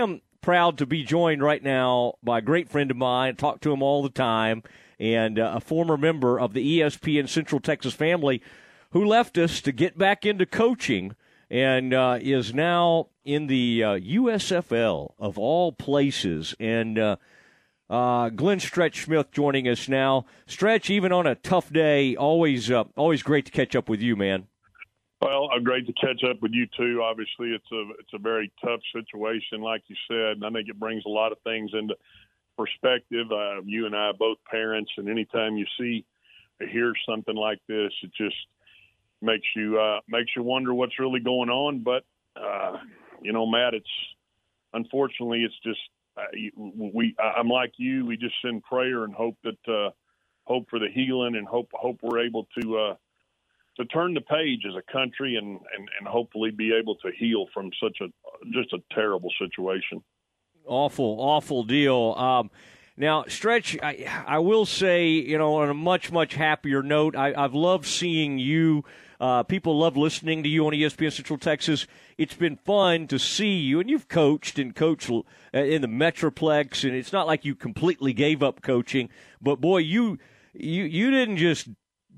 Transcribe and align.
am 0.00 0.20
proud 0.40 0.78
to 0.78 0.86
be 0.86 1.02
joined 1.02 1.42
right 1.42 1.62
now 1.62 2.14
by 2.22 2.38
a 2.38 2.42
great 2.42 2.68
friend 2.68 2.88
of 2.90 2.96
mine. 2.96 3.30
I 3.30 3.32
talk 3.32 3.60
to 3.62 3.72
him 3.72 3.82
all 3.82 4.04
the 4.04 4.08
time, 4.08 4.62
and 5.00 5.40
uh, 5.40 5.54
a 5.56 5.60
former 5.60 5.96
member 5.96 6.38
of 6.38 6.54
the 6.54 6.78
ESPN 6.78 7.28
Central 7.28 7.60
Texas 7.60 7.94
family 7.94 8.40
who 8.92 9.04
left 9.04 9.36
us 9.36 9.60
to 9.60 9.72
get 9.72 9.98
back 9.98 10.24
into 10.24 10.46
coaching 10.46 11.16
and 11.50 11.92
uh, 11.92 12.18
is 12.20 12.54
now 12.54 13.08
in 13.24 13.48
the 13.48 13.82
uh, 13.82 13.88
USFL 13.98 15.14
of 15.18 15.36
all 15.36 15.72
places. 15.72 16.54
And 16.60 16.96
uh, 16.96 17.16
uh, 17.90 18.28
Glenn 18.28 18.60
Stretch 18.60 19.02
Smith 19.04 19.32
joining 19.32 19.66
us 19.66 19.88
now. 19.88 20.26
Stretch, 20.46 20.90
even 20.90 21.10
on 21.10 21.26
a 21.26 21.34
tough 21.34 21.72
day, 21.72 22.14
always 22.14 22.70
uh, 22.70 22.84
always 22.96 23.24
great 23.24 23.46
to 23.46 23.52
catch 23.52 23.74
up 23.74 23.88
with 23.88 24.00
you, 24.00 24.14
man. 24.14 24.46
Well, 25.20 25.50
uh, 25.54 25.58
great 25.58 25.86
to 25.86 25.92
catch 25.94 26.22
up 26.28 26.40
with 26.42 26.52
you 26.52 26.66
too. 26.76 27.02
Obviously, 27.02 27.50
it's 27.50 27.70
a 27.72 27.90
it's 27.98 28.12
a 28.14 28.18
very 28.18 28.52
tough 28.64 28.80
situation, 28.92 29.60
like 29.60 29.82
you 29.88 29.96
said, 30.08 30.36
and 30.36 30.44
I 30.44 30.50
think 30.50 30.68
it 30.68 30.78
brings 30.78 31.02
a 31.06 31.10
lot 31.10 31.32
of 31.32 31.38
things 31.42 31.70
into 31.74 31.94
perspective. 32.56 33.26
Uh, 33.32 33.62
you 33.64 33.86
and 33.86 33.96
I 33.96 34.08
are 34.10 34.14
both 34.14 34.38
parents, 34.48 34.90
and 34.96 35.08
anytime 35.08 35.56
you 35.56 35.66
see 35.78 36.04
or 36.60 36.68
hear 36.68 36.92
something 37.08 37.34
like 37.34 37.58
this, 37.68 37.92
it 38.02 38.10
just 38.16 38.36
makes 39.20 39.46
you 39.56 39.80
uh, 39.80 40.00
makes 40.08 40.30
you 40.36 40.44
wonder 40.44 40.72
what's 40.72 40.98
really 41.00 41.20
going 41.20 41.50
on. 41.50 41.82
But 41.82 42.04
uh, 42.40 42.76
you 43.20 43.32
know, 43.32 43.44
Matt, 43.44 43.74
it's 43.74 43.86
unfortunately 44.72 45.42
it's 45.44 45.58
just 45.64 45.80
uh, 46.16 46.30
we. 46.56 47.16
I'm 47.18 47.48
like 47.48 47.72
you. 47.76 48.06
We 48.06 48.16
just 48.16 48.34
send 48.40 48.62
prayer 48.62 49.02
and 49.02 49.12
hope 49.12 49.36
that 49.42 49.72
uh, 49.72 49.90
hope 50.44 50.70
for 50.70 50.78
the 50.78 50.88
healing 50.94 51.34
and 51.34 51.46
hope 51.46 51.70
hope 51.72 51.98
we're 52.02 52.24
able 52.24 52.46
to 52.60 52.96
to 53.78 53.84
turn 53.86 54.14
the 54.14 54.20
page 54.20 54.64
as 54.68 54.74
a 54.74 54.92
country 54.92 55.36
and, 55.36 55.48
and, 55.48 55.88
and 55.98 56.08
hopefully 56.08 56.50
be 56.50 56.72
able 56.78 56.96
to 56.96 57.10
heal 57.16 57.46
from 57.54 57.70
such 57.82 57.98
a 58.00 58.06
just 58.52 58.72
a 58.72 58.78
terrible 58.94 59.30
situation. 59.40 60.02
Awful, 60.66 61.16
awful 61.20 61.62
deal. 61.62 62.14
Um, 62.18 62.50
now, 62.96 63.24
Stretch, 63.28 63.78
I, 63.80 64.06
I 64.26 64.38
will 64.40 64.66
say, 64.66 65.06
you 65.06 65.38
know, 65.38 65.54
on 65.54 65.70
a 65.70 65.74
much, 65.74 66.10
much 66.10 66.34
happier 66.34 66.82
note, 66.82 67.14
I, 67.14 67.32
I've 67.32 67.54
loved 67.54 67.86
seeing 67.86 68.38
you. 68.38 68.84
Uh, 69.20 69.44
people 69.44 69.78
love 69.78 69.96
listening 69.96 70.42
to 70.42 70.48
you 70.48 70.66
on 70.66 70.72
ESPN 70.72 71.12
Central 71.12 71.38
Texas. 71.38 71.86
It's 72.18 72.34
been 72.34 72.56
fun 72.56 73.06
to 73.08 73.18
see 73.18 73.56
you, 73.56 73.78
and 73.78 73.88
you've 73.88 74.08
coached 74.08 74.58
and 74.58 74.74
coached 74.74 75.10
uh, 75.10 75.22
in 75.52 75.82
the 75.82 75.88
Metroplex, 75.88 76.82
and 76.82 76.96
it's 76.96 77.12
not 77.12 77.26
like 77.28 77.44
you 77.44 77.54
completely 77.54 78.12
gave 78.12 78.42
up 78.42 78.62
coaching, 78.62 79.08
but 79.40 79.60
boy, 79.60 79.78
you 79.78 80.18
you 80.52 80.84
you 80.84 81.10
didn't 81.10 81.36
just 81.36 81.68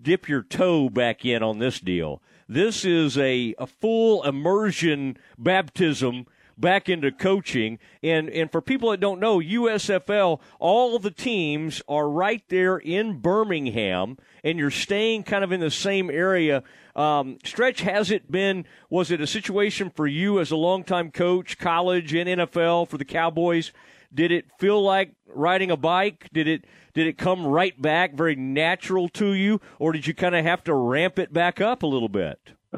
dip 0.03 0.29
your 0.29 0.43
toe 0.43 0.89
back 0.89 1.25
in 1.25 1.43
on 1.43 1.59
this 1.59 1.81
deal. 1.81 2.23
This 2.48 2.84
is 2.84 3.17
a, 3.17 3.55
a 3.59 3.67
full 3.67 4.25
immersion 4.25 5.17
baptism 5.39 6.27
back 6.61 6.89
into 6.89 7.11
coaching. 7.11 7.79
And, 8.03 8.29
and 8.29 8.53
for 8.53 8.61
people 8.61 8.91
that 8.91 9.01
don't 9.01 9.20
know, 9.20 9.39
USFL, 9.39 10.41
all 10.59 10.98
the 10.98 11.11
teams 11.11 11.83
are 11.89 12.09
right 12.09 12.42
there 12.48 12.77
in 12.77 13.19
Birmingham, 13.19 14.19
and 14.45 14.59
you're 14.59 14.70
staying 14.70 15.23
kind 15.25 15.42
of 15.42 15.53
in 15.53 15.61
the 15.61 15.70
same 15.70 16.11
area. 16.11 16.62
Um, 16.95 17.39
Stretch, 17.45 17.81
has 17.81 18.11
it 18.11 18.31
been, 18.31 18.67
was 18.91 19.11
it 19.11 19.20
a 19.20 19.27
situation 19.27 19.91
for 19.91 20.07
you 20.07 20.39
as 20.41 20.51
a 20.51 20.57
longtime 20.57 21.11
coach, 21.11 21.59
college 21.59 22.14
and 22.14 22.29
NFL 22.29 22.89
for 22.89 22.98
the 22.98 23.05
Cowboys? 23.05 23.73
Did 24.12 24.33
it 24.33 24.47
feel 24.58 24.83
like 24.83 25.12
riding 25.27 25.70
a 25.70 25.77
bike? 25.77 26.28
Did 26.33 26.48
it 26.48 26.64
did 26.94 27.06
it 27.06 27.19
come 27.19 27.47
right 27.47 27.80
back 27.80 28.14
very 28.14 28.34
natural 28.34 29.08
to 29.11 29.33
you, 29.33 29.61
or 29.78 29.92
did 29.92 30.06
you 30.06 30.14
kind 30.14 30.34
of 30.34 30.44
have 30.44 30.64
to 30.64 30.75
ramp 30.75 31.19
it 31.19 31.33
back 31.33 31.61
up 31.61 31.83
a 31.83 31.86
little 31.86 32.08
bit? 32.08 32.39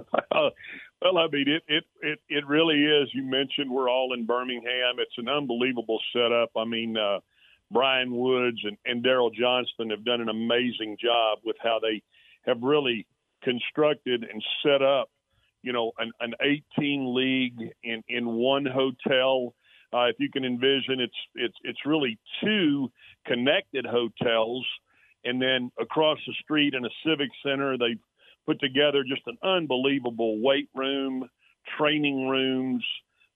well, 1.03 1.19
I 1.19 1.29
mean, 1.33 1.49
it, 1.49 1.63
it 1.69 1.85
it 2.01 2.19
it 2.29 2.47
really 2.47 2.83
is. 2.85 3.09
You 3.15 3.23
mentioned 3.25 3.71
we're 3.71 3.91
all 3.91 4.13
in 4.15 4.27
Birmingham. 4.27 4.97
It's 4.99 5.17
an 5.17 5.29
unbelievable 5.29 5.99
setup. 6.13 6.51
I 6.57 6.65
mean, 6.65 6.97
uh, 6.97 7.21
Brian 7.71 8.15
Woods 8.15 8.59
and, 8.65 8.77
and 8.85 9.05
Daryl 9.05 9.33
Johnston 9.35 9.91
have 9.91 10.05
done 10.05 10.21
an 10.21 10.29
amazing 10.29 10.99
job 11.03 11.39
with 11.45 11.57
how 11.63 11.81
they 11.81 12.03
have 12.47 12.63
really 12.63 13.07
constructed 13.43 14.25
and 14.25 14.43
set 14.63 14.83
up, 14.83 15.09
you 15.63 15.73
know, 15.73 15.93
an, 15.99 16.13
an 16.21 16.35
18 16.41 17.15
league 17.15 17.73
in 17.83 18.03
in 18.09 18.27
one 18.27 18.67
hotel 18.67 19.55
uh, 19.93 20.05
if 20.05 20.17
you 20.19 20.31
can 20.31 20.45
envision, 20.45 21.01
it's 21.01 21.17
it's 21.35 21.57
it's 21.65 21.87
really 21.87 22.19
two 22.43 22.91
connected 23.27 23.87
hotels, 23.87 24.67
and 25.25 25.41
then 25.41 25.71
across 25.79 26.19
the 26.27 26.35
street 26.43 26.75
in 26.75 26.85
a 26.85 26.91
civic 27.05 27.29
center, 27.45 27.77
they've 27.77 28.01
put 28.47 28.61
together 28.61 29.05
just 29.05 29.23
an 29.27 29.39
unbelievable 29.43 30.41
weight 30.41 30.69
room, 30.75 31.29
training 31.79 32.29
rooms. 32.29 32.85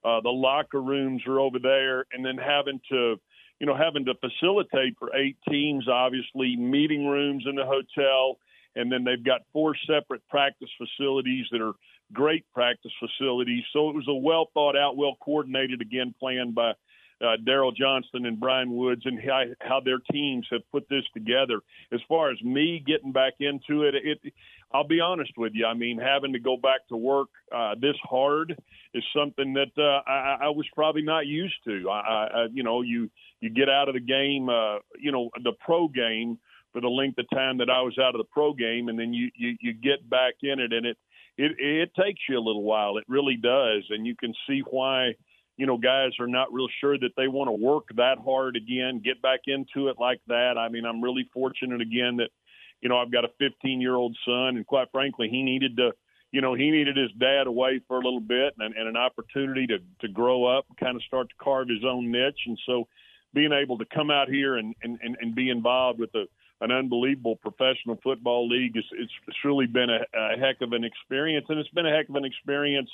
Uh, 0.05 0.21
the 0.21 0.31
locker 0.31 0.81
rooms 0.81 1.22
are 1.27 1.41
over 1.41 1.59
there, 1.59 2.06
and 2.12 2.25
then 2.25 2.39
having 2.39 2.81
to, 2.89 3.16
you 3.59 3.66
know, 3.66 3.77
having 3.77 4.05
to 4.05 4.15
facilitate 4.15 4.97
for 4.99 5.15
eight 5.16 5.37
teams, 5.49 5.89
obviously 5.89 6.56
meeting 6.56 7.06
rooms 7.06 7.45
in 7.49 7.56
the 7.56 7.65
hotel, 7.65 8.39
and 8.76 8.92
then 8.92 9.04
they've 9.04 9.25
got 9.25 9.41
four 9.53 9.75
separate 9.87 10.22
practice 10.28 10.70
facilities 10.78 11.47
that 11.50 11.60
are 11.60 11.72
great 12.12 12.44
practice 12.54 12.92
facilities. 13.00 13.64
So 13.72 13.91
it 13.91 13.97
was 13.97 14.06
a 14.09 14.14
well 14.14 14.50
thought 14.54 14.76
out, 14.76 14.97
well 14.97 15.16
coordinated 15.20 15.81
again 15.81 16.14
plan 16.20 16.53
by 16.53 16.72
uh, 17.20 17.36
Daryl 17.48 17.75
Johnston 17.75 18.26
and 18.26 18.38
Brian 18.38 18.76
Woods 18.76 19.03
and 19.06 19.19
how, 19.19 19.44
how 19.60 19.81
their 19.81 19.98
teams 20.12 20.47
have 20.50 20.60
put 20.70 20.86
this 20.88 21.04
together. 21.15 21.60
As 21.92 22.00
far 22.09 22.31
as 22.31 22.41
me 22.42 22.82
getting 22.86 23.12
back 23.12 23.34
into 23.41 23.84
it, 23.84 23.94
it 23.94 24.32
I'll 24.72 24.86
be 24.86 25.00
honest 25.00 25.32
with 25.36 25.53
you. 25.54 25.65
I 25.65 25.75
mean, 25.75 25.98
having 25.98 26.32
to 26.34 26.38
go 26.38 26.56
back 26.56 26.86
to 26.88 26.97
work 26.97 27.28
uh, 27.54 27.75
this 27.81 27.97
hard 28.03 28.60
is 28.92 29.04
something 29.16 29.54
that 29.54 29.72
uh, 29.78 30.09
I, 30.09 30.38
I 30.42 30.48
was 30.48 30.66
probably 30.75 31.03
not 31.03 31.26
used 31.26 31.56
to. 31.65 31.88
I, 31.88 31.94
I, 31.94 32.47
you 32.53 32.62
know, 32.62 32.82
you 32.82 33.10
you 33.41 33.50
get 33.50 33.69
out 33.69 33.88
of 33.88 33.94
the 33.94 34.00
game, 34.00 34.48
uh, 34.48 34.78
you 34.98 35.12
know, 35.12 35.31
the 35.42 35.53
pro 35.60 35.88
game 35.88 36.38
for 36.76 36.82
the 36.82 36.88
length 36.88 37.16
of 37.16 37.25
time 37.31 37.56
that 37.56 37.70
I 37.70 37.81
was 37.81 37.97
out 37.97 38.14
of 38.14 38.19
the 38.19 38.28
pro 38.31 38.53
game, 38.53 38.91
and 38.91 38.98
then 38.98 39.14
you 39.14 39.31
you, 39.34 39.56
you 39.62 39.72
get 39.72 40.10
back 40.10 40.34
in 40.42 40.60
it, 40.60 40.75
and 40.75 40.84
it 40.84 40.98
it 41.38 41.53
it 41.59 41.91
takes 41.94 42.20
you 42.28 42.37
a 42.37 42.38
little 42.38 42.64
while. 42.64 42.98
It 42.98 43.04
really 43.09 43.37
does, 43.37 43.84
and 43.88 44.06
you 44.06 44.14
can 44.14 44.34
see 44.47 44.60
why 44.70 45.15
you 45.56 45.65
know 45.65 45.78
guys 45.78 46.10
are 46.20 46.26
not 46.26 46.53
real 46.53 46.69
sure 46.82 46.98
that 46.98 47.16
they 47.16 47.28
want 47.28 47.48
to 47.48 47.53
work 47.53 47.84
that 47.97 48.19
hard 48.22 48.56
again, 48.56 49.00
get 49.03 49.22
back 49.22 49.41
into 49.47 49.88
it 49.88 49.97
like 49.98 50.20
that. 50.26 50.59
I 50.59 50.69
mean, 50.69 50.84
I'm 50.84 51.00
really 51.00 51.26
fortunate 51.32 51.81
again 51.81 52.19
that 52.19 52.28
you 52.82 52.91
know 52.91 52.98
I've 52.98 53.10
got 53.10 53.25
a 53.25 53.31
15 53.38 53.81
year 53.81 53.94
old 53.94 54.15
son, 54.26 54.59
and 54.59 54.66
quite 54.66 54.88
frankly, 54.92 55.31
he 55.31 55.42
needed 55.42 55.78
to 55.78 55.92
you 56.31 56.42
know 56.42 56.53
he 56.53 56.70
needed 56.70 56.98
his 56.98 57.10
dad 57.19 57.47
away 57.47 57.81
for 57.88 57.97
a 57.97 58.04
little 58.04 58.20
bit 58.20 58.53
and, 58.59 58.75
and 58.75 58.86
an 58.86 58.98
opportunity 58.98 59.66
to 59.69 59.78
to 60.03 60.12
grow 60.12 60.44
up, 60.44 60.66
kind 60.78 60.94
of 60.94 61.03
start 61.04 61.31
to 61.31 61.34
carve 61.42 61.70
his 61.70 61.86
own 61.88 62.12
niche, 62.12 62.42
and 62.44 62.59
so 62.66 62.86
being 63.32 63.53
able 63.53 63.78
to 63.78 63.86
come 63.86 64.10
out 64.10 64.28
here 64.28 64.59
and 64.59 64.75
and 64.82 64.98
and, 65.03 65.16
and 65.22 65.34
be 65.34 65.48
involved 65.48 65.98
with 65.98 66.12
the 66.12 66.26
an 66.61 66.72
unbelievable 66.72 67.37
professional 67.37 67.99
football 68.03 68.49
league. 68.49 68.77
It's, 68.77 68.89
it's, 68.93 69.12
it's 69.28 69.44
really 69.44 69.67
been 69.67 69.91
a, 69.91 70.00
a 70.19 70.39
heck 70.39 70.62
of 70.62 70.72
an 70.72 70.84
experience, 70.84 71.47
and 71.49 71.59
it's 71.59 71.71
been 71.71 71.87
a 71.87 71.94
heck 71.94 72.09
of 72.09 72.15
an 72.15 72.25
experience 72.25 72.91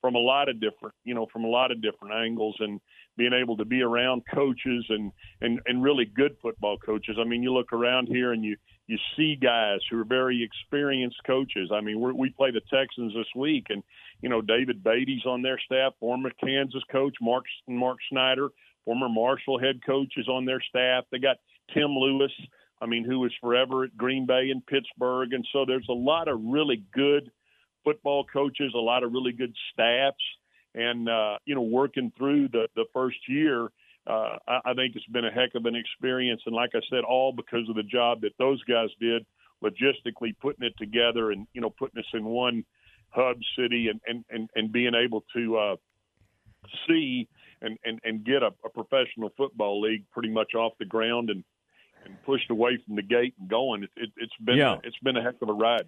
from 0.00 0.14
a 0.14 0.18
lot 0.18 0.48
of 0.48 0.60
different, 0.60 0.94
you 1.04 1.14
know, 1.14 1.26
from 1.32 1.44
a 1.44 1.48
lot 1.48 1.70
of 1.70 1.82
different 1.82 2.14
angles, 2.14 2.56
and 2.60 2.80
being 3.16 3.32
able 3.34 3.56
to 3.56 3.64
be 3.64 3.82
around 3.82 4.22
coaches 4.32 4.86
and 4.88 5.12
and 5.42 5.60
and 5.66 5.82
really 5.82 6.06
good 6.06 6.36
football 6.40 6.78
coaches. 6.78 7.16
I 7.20 7.24
mean, 7.24 7.42
you 7.42 7.52
look 7.52 7.72
around 7.72 8.06
here 8.06 8.32
and 8.32 8.42
you 8.42 8.56
you 8.86 8.96
see 9.16 9.36
guys 9.36 9.80
who 9.90 10.00
are 10.00 10.04
very 10.04 10.42
experienced 10.42 11.18
coaches. 11.26 11.70
I 11.72 11.80
mean, 11.80 12.00
we're, 12.00 12.14
we 12.14 12.30
play 12.30 12.50
the 12.50 12.62
Texans 12.72 13.12
this 13.14 13.26
week, 13.36 13.66
and 13.68 13.82
you 14.22 14.28
know, 14.28 14.40
David 14.40 14.82
Beaty's 14.82 15.26
on 15.26 15.42
their 15.42 15.60
staff, 15.64 15.92
former 16.00 16.30
Kansas 16.42 16.82
coach 16.90 17.16
Mark 17.20 17.44
Mark 17.68 17.98
Snyder, 18.10 18.48
former 18.84 19.08
Marshall 19.08 19.58
head 19.58 19.80
coach 19.84 20.14
is 20.16 20.28
on 20.28 20.46
their 20.46 20.62
staff. 20.66 21.04
They 21.12 21.18
got 21.18 21.36
Tim 21.74 21.90
Lewis 21.90 22.32
I 22.80 22.86
mean, 22.86 23.04
who 23.04 23.20
was 23.20 23.32
forever 23.40 23.84
at 23.84 23.96
Green 23.96 24.26
Bay 24.26 24.50
and 24.50 24.64
Pittsburgh. 24.66 25.32
And 25.32 25.46
so 25.52 25.64
there's 25.66 25.86
a 25.88 25.94
lot 25.94 26.28
of 26.28 26.40
really 26.42 26.82
good 26.92 27.30
football 27.84 28.24
coaches, 28.24 28.72
a 28.74 28.78
lot 28.78 29.02
of 29.02 29.12
really 29.12 29.32
good 29.32 29.54
staffs. 29.72 30.16
And, 30.74 31.08
uh, 31.08 31.38
you 31.44 31.54
know, 31.54 31.62
working 31.62 32.12
through 32.16 32.48
the, 32.48 32.68
the 32.76 32.84
first 32.92 33.18
year, 33.28 33.70
uh, 34.06 34.36
I, 34.46 34.60
I 34.66 34.74
think 34.74 34.96
it's 34.96 35.06
been 35.06 35.24
a 35.24 35.30
heck 35.30 35.54
of 35.54 35.66
an 35.66 35.74
experience. 35.74 36.42
And 36.46 36.54
like 36.54 36.70
I 36.74 36.80
said, 36.88 37.04
all 37.04 37.32
because 37.32 37.68
of 37.68 37.74
the 37.74 37.82
job 37.82 38.22
that 38.22 38.32
those 38.38 38.62
guys 38.64 38.88
did 39.00 39.26
logistically 39.62 40.34
putting 40.40 40.66
it 40.66 40.74
together 40.78 41.32
and, 41.32 41.46
you 41.52 41.60
know, 41.60 41.70
putting 41.70 41.98
us 41.98 42.06
in 42.14 42.24
one 42.24 42.64
hub 43.10 43.36
city 43.58 43.88
and, 43.88 44.00
and, 44.06 44.24
and, 44.30 44.48
and 44.54 44.72
being 44.72 44.94
able 44.94 45.24
to 45.34 45.58
uh, 45.58 45.76
see 46.88 47.28
and, 47.60 47.76
and, 47.84 48.00
and 48.04 48.24
get 48.24 48.42
a, 48.42 48.52
a 48.64 48.70
professional 48.72 49.30
football 49.36 49.80
league 49.80 50.04
pretty 50.12 50.30
much 50.30 50.54
off 50.54 50.72
the 50.78 50.86
ground 50.86 51.28
and, 51.28 51.44
and 52.04 52.22
pushed 52.24 52.50
away 52.50 52.78
from 52.86 52.96
the 52.96 53.02
gate 53.02 53.34
and 53.38 53.48
going. 53.48 53.82
It, 53.82 53.90
it, 53.96 54.10
has 54.18 54.28
been 54.44 54.56
yeah. 54.56 54.78
it's 54.84 54.98
been 55.02 55.16
a 55.16 55.22
heck 55.22 55.40
of 55.42 55.48
a 55.48 55.52
ride. 55.52 55.86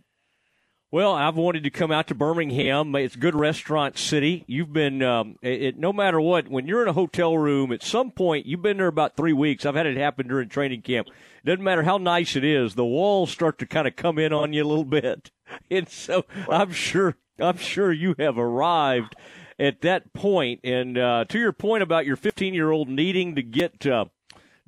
Well, 0.93 1.15
I've 1.15 1.37
wanted 1.37 1.65
to 1.65 1.71
come 1.71 1.91
out 1.91 2.09
to 2.09 2.15
Birmingham. 2.15 2.95
It's 2.97 3.15
a 3.15 3.19
good 3.19 3.35
restaurant 3.35 3.97
city. 3.97 4.45
You've 4.47 4.75
been, 4.75 5.03
um, 5.03 5.37
it, 5.41 5.79
no 5.79 5.91
matter 5.91 6.21
what, 6.21 6.49
when 6.49 6.67
you're 6.67 6.83
in 6.83 6.89
a 6.89 6.93
hotel 6.93 7.39
room, 7.39 7.73
at 7.73 7.83
some 7.83 8.11
point, 8.11 8.45
you've 8.45 8.61
been 8.61 8.77
there 8.77 8.89
about 8.89 9.17
three 9.17 9.33
weeks. 9.33 9.65
I've 9.65 9.75
had 9.75 9.87
it 9.87 9.97
happen 9.97 10.29
during 10.29 10.51
training 10.51 10.83
camp. 10.83 11.09
It 11.09 11.47
doesn't 11.47 11.65
matter 11.65 11.83
how 11.83 11.97
nice 11.97 12.37
it 12.37 12.45
is, 12.45 12.75
the 12.75 12.85
walls 12.85 13.31
start 13.31 13.59
to 13.61 13.67
kind 13.67 13.89
of 13.89 13.97
come 13.97 14.19
in 14.19 14.35
on 14.35 14.53
you 14.53 14.63
a 14.63 14.69
little 14.69 14.85
bit. 14.85 15.31
And 15.71 15.87
so 15.87 16.25
I'm 16.49 16.73
sure, 16.73 17.17
I'm 17.39 17.59
sure 17.59 17.93
you 17.93 18.15
have 18.19 18.39
arrived 18.39 19.15
at 19.59 19.83
that 19.83 20.15
point. 20.15 20.61
And 20.65 20.97
uh, 20.97 21.27
to 21.29 21.39
your 21.39 21.53
point 21.53 21.83
about 21.83 22.07
your 22.07 22.17
15 22.17 22.55
year 22.55 22.71
old 22.71 22.89
needing 22.89 23.35
to 23.35 23.43
get 23.43 23.87
uh, 23.87 24.07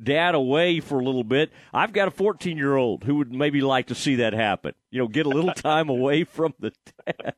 dad 0.03 0.35
away 0.35 0.81
for 0.81 0.99
a 0.99 1.05
little 1.05 1.25
bit, 1.25 1.53
I've 1.73 1.93
got 1.93 2.09
a 2.09 2.11
14 2.11 2.57
year 2.57 2.77
old 2.77 3.05
who 3.05 3.17
would 3.17 3.33
maybe 3.33 3.61
like 3.61 3.87
to 3.89 3.95
see 3.95 4.17
that 4.17 4.33
happen. 4.33 4.75
You 4.91 5.01
know, 5.01 5.09
get 5.09 5.27
a 5.27 5.31
little 5.31 5.55
time 5.55 5.89
away 5.89 6.25
from 6.25 6.55
the 6.59 6.73
dad. 7.07 7.35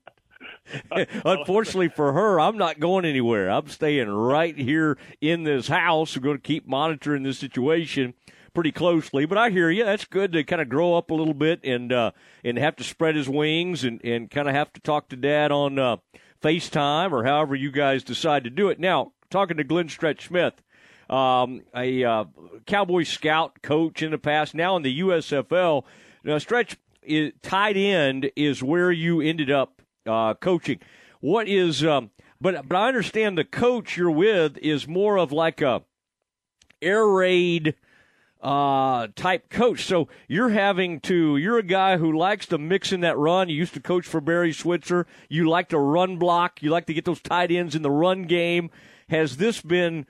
Unfortunately 1.24 1.88
for 1.88 2.12
her, 2.12 2.40
I'm 2.40 2.58
not 2.58 2.80
going 2.80 3.04
anywhere. 3.04 3.50
I'm 3.50 3.68
staying 3.68 4.08
right 4.08 4.56
here 4.56 4.98
in 5.20 5.44
this 5.44 5.68
house. 5.68 6.16
We're 6.16 6.22
going 6.22 6.36
to 6.36 6.42
keep 6.42 6.66
monitoring 6.66 7.22
this 7.22 7.38
situation 7.38 8.14
pretty 8.54 8.72
closely. 8.72 9.26
But 9.26 9.38
I 9.38 9.50
hear 9.50 9.70
you. 9.70 9.84
That's 9.84 10.04
good 10.04 10.32
to 10.32 10.42
kind 10.42 10.62
of 10.62 10.68
grow 10.68 10.94
up 10.94 11.10
a 11.10 11.14
little 11.14 11.34
bit 11.34 11.60
and 11.62 11.92
uh, 11.92 12.12
and 12.42 12.58
have 12.58 12.76
to 12.76 12.84
spread 12.84 13.14
his 13.14 13.28
wings 13.28 13.84
and, 13.84 14.02
and 14.02 14.30
kind 14.30 14.48
of 14.48 14.54
have 14.54 14.72
to 14.72 14.80
talk 14.80 15.08
to 15.10 15.16
dad 15.16 15.52
on 15.52 15.78
uh, 15.78 15.98
FaceTime 16.42 17.12
or 17.12 17.24
however 17.24 17.54
you 17.54 17.70
guys 17.70 18.02
decide 18.02 18.44
to 18.44 18.50
do 18.50 18.68
it. 18.68 18.80
Now, 18.80 19.12
talking 19.30 19.56
to 19.58 19.64
Glenn 19.64 19.88
Stretch 19.88 20.26
Smith, 20.26 20.62
um, 21.08 21.62
a 21.74 22.04
uh, 22.04 22.24
Cowboy 22.66 23.04
scout 23.04 23.62
coach 23.62 24.02
in 24.02 24.10
the 24.10 24.18
past, 24.18 24.54
now 24.54 24.76
in 24.76 24.82
the 24.82 25.00
USFL. 25.00 25.84
Now, 26.24 26.38
Stretch, 26.38 26.76
is, 27.02 27.32
tight 27.42 27.76
end 27.76 28.30
is 28.36 28.62
where 28.62 28.90
you 28.90 29.20
ended 29.20 29.50
up 29.50 29.82
uh, 30.06 30.34
coaching. 30.34 30.80
What 31.20 31.48
is, 31.48 31.84
um, 31.84 32.10
but 32.40 32.68
but 32.68 32.76
I 32.76 32.88
understand 32.88 33.38
the 33.38 33.44
coach 33.44 33.96
you're 33.96 34.10
with 34.10 34.58
is 34.58 34.86
more 34.86 35.16
of 35.16 35.32
like 35.32 35.60
a 35.60 35.82
air 36.82 37.06
raid 37.06 37.74
uh, 38.42 39.08
type 39.16 39.48
coach. 39.48 39.84
So 39.84 40.08
you're 40.28 40.50
having 40.50 41.00
to, 41.00 41.36
you're 41.36 41.58
a 41.58 41.62
guy 41.62 41.96
who 41.96 42.16
likes 42.16 42.46
to 42.46 42.58
mix 42.58 42.92
in 42.92 43.00
that 43.00 43.16
run. 43.18 43.48
You 43.48 43.56
used 43.56 43.74
to 43.74 43.80
coach 43.80 44.06
for 44.06 44.20
Barry 44.20 44.52
Switzer. 44.52 45.06
You 45.28 45.48
like 45.48 45.70
to 45.70 45.78
run 45.78 46.18
block. 46.18 46.62
You 46.62 46.70
like 46.70 46.86
to 46.86 46.94
get 46.94 47.04
those 47.04 47.20
tight 47.20 47.50
ends 47.50 47.74
in 47.74 47.82
the 47.82 47.90
run 47.90 48.22
game. 48.24 48.70
Has 49.08 49.38
this 49.38 49.60
been 49.60 50.06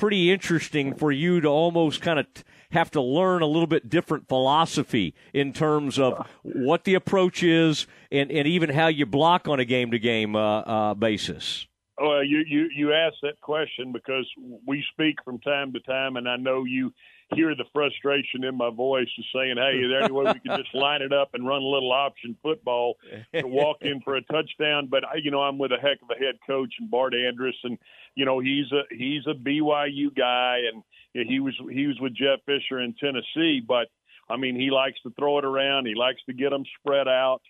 pretty 0.00 0.32
interesting 0.32 0.94
for 0.94 1.12
you 1.12 1.42
to 1.42 1.48
almost 1.48 2.00
kind 2.00 2.18
of 2.18 2.26
have 2.70 2.90
to 2.90 3.02
learn 3.02 3.42
a 3.42 3.46
little 3.46 3.66
bit 3.66 3.86
different 3.90 4.26
philosophy 4.28 5.14
in 5.34 5.52
terms 5.52 5.98
of 5.98 6.26
what 6.42 6.84
the 6.84 6.94
approach 6.94 7.42
is 7.42 7.86
and, 8.10 8.32
and 8.32 8.48
even 8.48 8.70
how 8.70 8.86
you 8.86 9.04
block 9.04 9.46
on 9.46 9.60
a 9.60 9.64
game 9.64 9.90
to 9.90 9.98
game 9.98 10.34
uh, 10.34 10.60
uh, 10.60 10.94
basis? 10.94 11.66
Well, 12.00 12.24
you, 12.24 12.42
you, 12.48 12.70
you 12.74 12.94
asked 12.94 13.18
that 13.22 13.38
question 13.42 13.92
because 13.92 14.26
we 14.66 14.82
speak 14.92 15.16
from 15.22 15.38
time 15.40 15.74
to 15.74 15.80
time, 15.80 16.16
and 16.16 16.26
I 16.26 16.36
know 16.36 16.64
you 16.64 16.94
hear 17.34 17.54
the 17.54 17.64
frustration 17.72 18.44
in 18.44 18.56
my 18.56 18.70
voice 18.70 19.08
of 19.18 19.24
saying, 19.34 19.56
"Hey, 19.56 19.78
is 19.78 19.90
there 19.90 20.02
any 20.02 20.12
way 20.12 20.32
we 20.32 20.40
can 20.40 20.58
just 20.58 20.74
line 20.74 21.02
it 21.02 21.12
up 21.12 21.34
and 21.34 21.46
run 21.46 21.62
a 21.62 21.66
little 21.66 21.92
option 21.92 22.36
football 22.42 22.96
to 23.34 23.46
walk 23.46 23.78
in 23.82 24.00
for 24.02 24.16
a 24.16 24.22
touchdown?" 24.22 24.88
But 24.90 25.04
I, 25.04 25.16
you 25.22 25.30
know, 25.30 25.42
I'm 25.42 25.58
with 25.58 25.72
a 25.72 25.80
heck 25.80 25.98
of 26.02 26.10
a 26.10 26.18
head 26.18 26.36
coach 26.46 26.74
and 26.78 26.90
Bart 26.90 27.14
Andrus, 27.14 27.56
and 27.64 27.78
you 28.14 28.24
know, 28.24 28.40
he's 28.40 28.70
a 28.72 28.82
he's 28.94 29.26
a 29.26 29.34
BYU 29.34 30.14
guy, 30.16 30.58
and 30.72 31.28
he 31.28 31.40
was 31.40 31.54
he 31.70 31.86
was 31.86 31.98
with 32.00 32.14
Jeff 32.14 32.40
Fisher 32.46 32.80
in 32.80 32.94
Tennessee, 32.94 33.60
but 33.66 33.88
I 34.30 34.36
mean, 34.36 34.54
he 34.54 34.70
likes 34.70 35.00
to 35.02 35.10
throw 35.18 35.38
it 35.38 35.44
around. 35.44 35.86
He 35.86 35.94
likes 35.94 36.20
to 36.26 36.32
get 36.32 36.50
them 36.50 36.64
spread 36.78 37.08
out. 37.08 37.42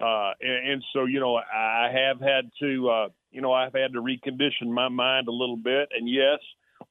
Uh, 0.00 0.32
and, 0.40 0.72
and 0.72 0.84
so, 0.92 1.04
you 1.04 1.18
know, 1.18 1.36
I 1.36 1.90
have 1.92 2.20
had 2.20 2.50
to, 2.60 2.88
uh, 2.88 3.08
you 3.32 3.40
know, 3.40 3.52
I've 3.52 3.74
had 3.74 3.92
to 3.94 4.00
recondition 4.00 4.68
my 4.68 4.88
mind 4.88 5.26
a 5.26 5.32
little 5.32 5.56
bit. 5.56 5.88
And 5.92 6.08
yes, 6.08 6.38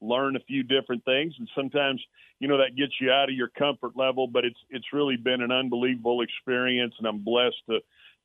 learn 0.02 0.36
a 0.36 0.40
few 0.42 0.64
different 0.64 1.04
things 1.06 1.34
and 1.40 1.50
sometimes 1.56 2.02
you 2.40 2.48
know 2.48 2.58
that 2.58 2.76
gets 2.76 2.94
you 3.02 3.12
out 3.12 3.30
of 3.30 3.36
your 3.36 3.50
comfort 3.50 3.94
level 3.96 4.28
but 4.28 4.46
it's 4.46 4.60
it's 4.70 4.94
really 4.94 5.18
been 5.18 5.42
an 5.42 5.52
unbelievable 5.52 6.22
experience 6.22 6.94
and 7.00 7.08
I'm 7.08 7.20
blessed 7.20 7.58
to 7.70 7.80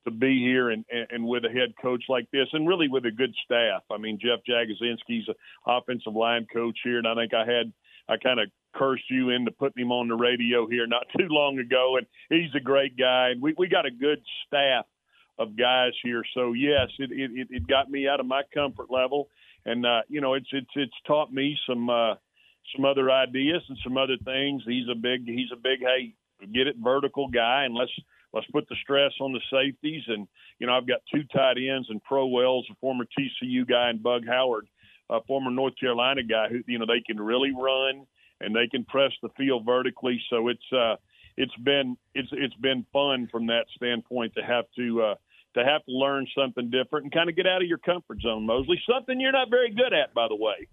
to 0.05 0.11
be 0.11 0.39
here 0.39 0.69
and, 0.69 0.85
and, 1.11 1.25
with 1.25 1.45
a 1.45 1.49
head 1.49 1.73
coach 1.81 2.03
like 2.09 2.29
this 2.31 2.47
and 2.51 2.67
really 2.67 2.87
with 2.89 3.05
a 3.05 3.11
good 3.11 3.33
staff. 3.45 3.83
I 3.89 3.97
mean, 3.97 4.19
Jeff 4.19 4.39
Jagodzinski's 4.47 5.27
an 5.27 5.35
offensive 5.65 6.13
line 6.13 6.45
coach 6.51 6.77
here, 6.83 6.97
and 6.97 7.07
I 7.07 7.15
think 7.15 7.33
I 7.33 7.45
had 7.45 7.71
I 8.09 8.17
kind 8.17 8.39
of 8.39 8.49
cursed 8.75 9.09
you 9.09 9.29
into 9.29 9.51
putting 9.51 9.83
him 9.83 9.91
on 9.91 10.07
the 10.07 10.15
radio 10.15 10.67
here 10.67 10.87
not 10.87 11.05
too 11.17 11.27
long 11.29 11.59
ago, 11.59 11.97
and 11.97 12.07
he's 12.29 12.53
a 12.55 12.59
great 12.59 12.97
guy, 12.97 13.29
and 13.29 13.41
we 13.41 13.53
we 13.57 13.67
got 13.67 13.85
a 13.85 13.91
good 13.91 14.21
staff 14.47 14.85
of 15.39 15.57
guys 15.57 15.93
here. 16.03 16.23
So 16.33 16.53
yes, 16.53 16.89
it 16.99 17.11
it, 17.11 17.47
it 17.49 17.67
got 17.67 17.89
me 17.89 18.07
out 18.07 18.19
of 18.19 18.25
my 18.25 18.43
comfort 18.53 18.91
level, 18.91 19.29
and 19.65 19.85
uh, 19.85 20.01
you 20.07 20.21
know, 20.21 20.33
it's 20.33 20.49
it's 20.51 20.71
it's 20.75 20.95
taught 21.07 21.31
me 21.31 21.57
some 21.67 21.89
uh, 21.89 22.15
some 22.75 22.85
other 22.85 23.11
ideas 23.11 23.61
and 23.69 23.77
some 23.83 23.97
other 23.97 24.17
things. 24.23 24.63
He's 24.65 24.87
a 24.91 24.95
big 24.95 25.25
he's 25.25 25.51
a 25.51 25.57
big 25.57 25.79
hey 25.79 26.15
get 26.53 26.67
it 26.67 26.75
vertical 26.77 27.27
guy, 27.27 27.63
and 27.63 27.73
let's 27.75 27.91
let's 28.33 28.47
put 28.47 28.67
the 28.67 28.75
stress 28.83 29.11
on 29.21 29.33
the 29.33 29.41
safeties. 29.51 30.03
And 30.07 30.27
you 30.59 30.67
know, 30.67 30.73
I've 30.73 30.87
got 30.87 30.99
two 31.13 31.23
tight 31.33 31.57
ends 31.57 31.87
and 31.89 32.03
Pro 32.03 32.27
Wells, 32.27 32.67
a 32.71 32.75
former 32.75 33.05
TCU 33.05 33.67
guy, 33.67 33.89
and 33.89 34.03
Bug 34.03 34.23
Howard, 34.27 34.67
a 35.09 35.21
former 35.23 35.51
North 35.51 35.73
Carolina 35.79 36.23
guy, 36.23 36.49
who 36.49 36.61
you 36.67 36.79
know 36.79 36.85
they 36.85 37.01
can 37.05 37.21
really 37.21 37.51
run 37.51 38.05
and 38.41 38.55
they 38.55 38.67
can 38.67 38.83
press 38.83 39.11
the 39.21 39.29
field 39.37 39.65
vertically. 39.65 40.21
So 40.29 40.49
it's 40.49 40.73
uh, 40.73 40.95
it's 41.37 41.55
been 41.63 41.97
it's 42.13 42.29
it's 42.31 42.55
been 42.55 42.85
fun 42.91 43.27
from 43.31 43.47
that 43.47 43.65
standpoint 43.75 44.33
to 44.35 44.43
have 44.43 44.65
to. 44.77 45.01
Uh, 45.01 45.15
to 45.55 45.63
have 45.63 45.83
to 45.85 45.91
learn 45.91 46.27
something 46.37 46.69
different 46.69 47.05
and 47.05 47.13
kind 47.13 47.29
of 47.29 47.35
get 47.35 47.47
out 47.47 47.61
of 47.61 47.67
your 47.67 47.77
comfort 47.77 48.21
zone, 48.21 48.45
Mosley. 48.45 48.81
Something 48.89 49.19
you're 49.19 49.31
not 49.31 49.49
very 49.49 49.71
good 49.71 49.93
at, 49.93 50.13
by 50.13 50.27
the 50.27 50.35
way. 50.35 50.67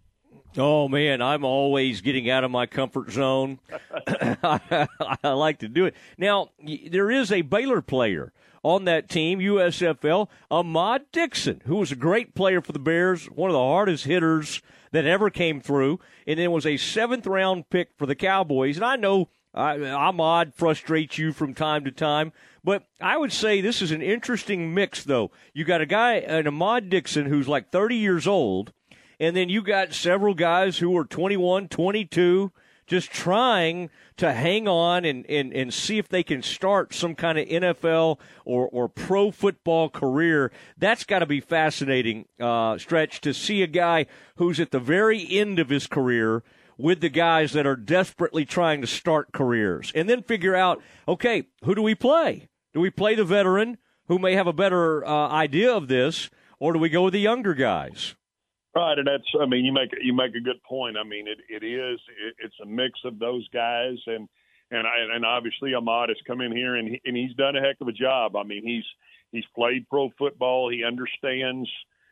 Oh 0.56 0.88
man, 0.88 1.22
I'm 1.22 1.44
always 1.44 2.00
getting 2.00 2.28
out 2.28 2.44
of 2.44 2.50
my 2.50 2.66
comfort 2.66 3.10
zone. 3.10 3.60
I, 4.08 4.88
I 5.24 5.30
like 5.30 5.58
to 5.60 5.68
do 5.68 5.86
it. 5.86 5.94
Now, 6.18 6.50
there 6.90 7.10
is 7.10 7.30
a 7.30 7.42
Baylor 7.42 7.80
player 7.80 8.32
on 8.62 8.84
that 8.84 9.08
team, 9.08 9.38
USFL, 9.38 10.28
Ahmad 10.50 11.02
Dixon, 11.12 11.62
who 11.66 11.76
was 11.76 11.92
a 11.92 11.96
great 11.96 12.34
player 12.34 12.60
for 12.60 12.72
the 12.72 12.78
Bears, 12.78 13.26
one 13.26 13.50
of 13.50 13.54
the 13.54 13.60
hardest 13.60 14.04
hitters 14.04 14.60
that 14.92 15.06
ever 15.06 15.30
came 15.30 15.60
through, 15.60 16.00
and 16.26 16.38
then 16.38 16.50
was 16.50 16.66
a 16.66 16.76
seventh 16.76 17.26
round 17.26 17.70
pick 17.70 17.90
for 17.96 18.06
the 18.06 18.14
Cowboys. 18.16 18.76
And 18.76 18.84
I 18.84 18.96
know 18.96 19.28
uh, 19.55 19.76
Ahmad 19.81 20.55
frustrates 20.55 21.19
you 21.19 21.32
from 21.32 21.55
time 21.55 21.85
to 21.85 21.91
time, 21.91 22.32
but 22.62 22.85
I 23.00 23.17
would 23.17 23.32
say 23.32 23.61
this 23.61 23.82
is 23.82 23.91
an 23.91 24.02
interesting 24.02 24.75
mix, 24.75 25.05
though. 25.05 25.31
You 25.52 25.64
got 25.64 25.81
a 25.81 25.87
guy, 25.87 26.14
an 26.14 26.47
Ahmad 26.47 26.91
Dixon, 26.91 27.26
who's 27.26 27.49
like 27.49 27.70
30 27.70 27.97
years 27.97 28.26
old, 28.26 28.73
and 29.19 29.37
then 29.37 29.49
you 29.49 29.62
got 29.62 29.93
several 29.93 30.35
guys 30.35 30.79
who 30.79 30.97
are 30.97 31.05
21, 31.05 31.69
22, 31.69 32.52
just 32.87 33.12
trying 33.12 33.88
to 34.17 34.32
hang 34.32 34.67
on 34.67 35.05
and, 35.05 35.25
and, 35.29 35.52
and 35.52 35.73
see 35.73 35.99
if 35.99 36.08
they 36.08 36.25
can 36.25 36.43
start 36.43 36.93
some 36.93 37.14
kind 37.14 37.38
of 37.38 37.47
NFL 37.47 38.19
or, 38.44 38.69
or 38.69 38.88
pro 38.88 39.31
football 39.31 39.88
career. 39.88 40.50
That's 40.76 41.05
got 41.05 41.20
to 41.20 41.26
be 41.26 41.41
fascinating, 41.41 42.26
uh, 42.41 42.79
Stretch, 42.79 43.20
to 43.20 43.32
see 43.32 43.62
a 43.62 43.69
guy 43.69 44.06
who's 44.37 44.58
at 44.58 44.73
the 44.73 44.81
very 44.81 45.25
end 45.31 45.58
of 45.61 45.69
his 45.69 45.87
career 45.87 46.43
with 46.80 47.00
the 47.00 47.08
guys 47.08 47.52
that 47.52 47.66
are 47.66 47.76
desperately 47.76 48.44
trying 48.44 48.80
to 48.80 48.87
start 48.87 49.32
careers 49.32 49.92
and 49.94 50.08
then 50.08 50.22
figure 50.22 50.56
out, 50.56 50.82
okay, 51.06 51.44
who 51.64 51.75
do 51.75 51.82
we 51.82 51.94
play? 51.94 52.49
Do 52.72 52.80
we 52.80 52.90
play 52.90 53.14
the 53.14 53.25
veteran 53.25 53.78
who 54.06 54.18
may 54.18 54.34
have 54.34 54.46
a 54.46 54.52
better 54.52 55.04
uh, 55.06 55.28
idea 55.28 55.72
of 55.72 55.88
this, 55.88 56.30
or 56.58 56.72
do 56.72 56.78
we 56.78 56.88
go 56.88 57.04
with 57.04 57.12
the 57.12 57.20
younger 57.20 57.54
guys? 57.54 58.14
Right, 58.75 58.99
and 58.99 59.06
that's 59.06 59.25
I 59.40 59.46
mean 59.46 59.64
you 59.64 59.72
make 59.72 59.90
you 60.00 60.14
make 60.14 60.34
a 60.37 60.40
good 60.40 60.62
point. 60.62 60.96
I 60.96 61.02
mean 61.02 61.26
it 61.26 61.38
it 61.49 61.66
is 61.66 61.99
it, 62.25 62.34
it's 62.38 62.54
a 62.62 62.66
mix 62.66 63.00
of 63.04 63.18
those 63.18 63.49
guys 63.49 63.96
and 64.06 64.28
and 64.70 64.87
I, 64.87 65.14
and 65.16 65.25
obviously 65.25 65.75
Ahmad 65.75 66.08
has 66.08 66.18
come 66.25 66.40
in 66.40 66.52
here 66.52 66.76
and 66.76 66.88
he, 66.88 67.00
and 67.04 67.16
he's 67.16 67.34
done 67.34 67.56
a 67.56 67.60
heck 67.60 67.80
of 67.80 67.88
a 67.88 67.92
job. 67.92 68.37
I 68.37 68.44
mean 68.44 68.62
he's 68.64 68.84
he's 69.32 69.44
played 69.56 69.88
pro 69.88 70.10
football. 70.16 70.70
He 70.70 70.84
understands 70.84 71.68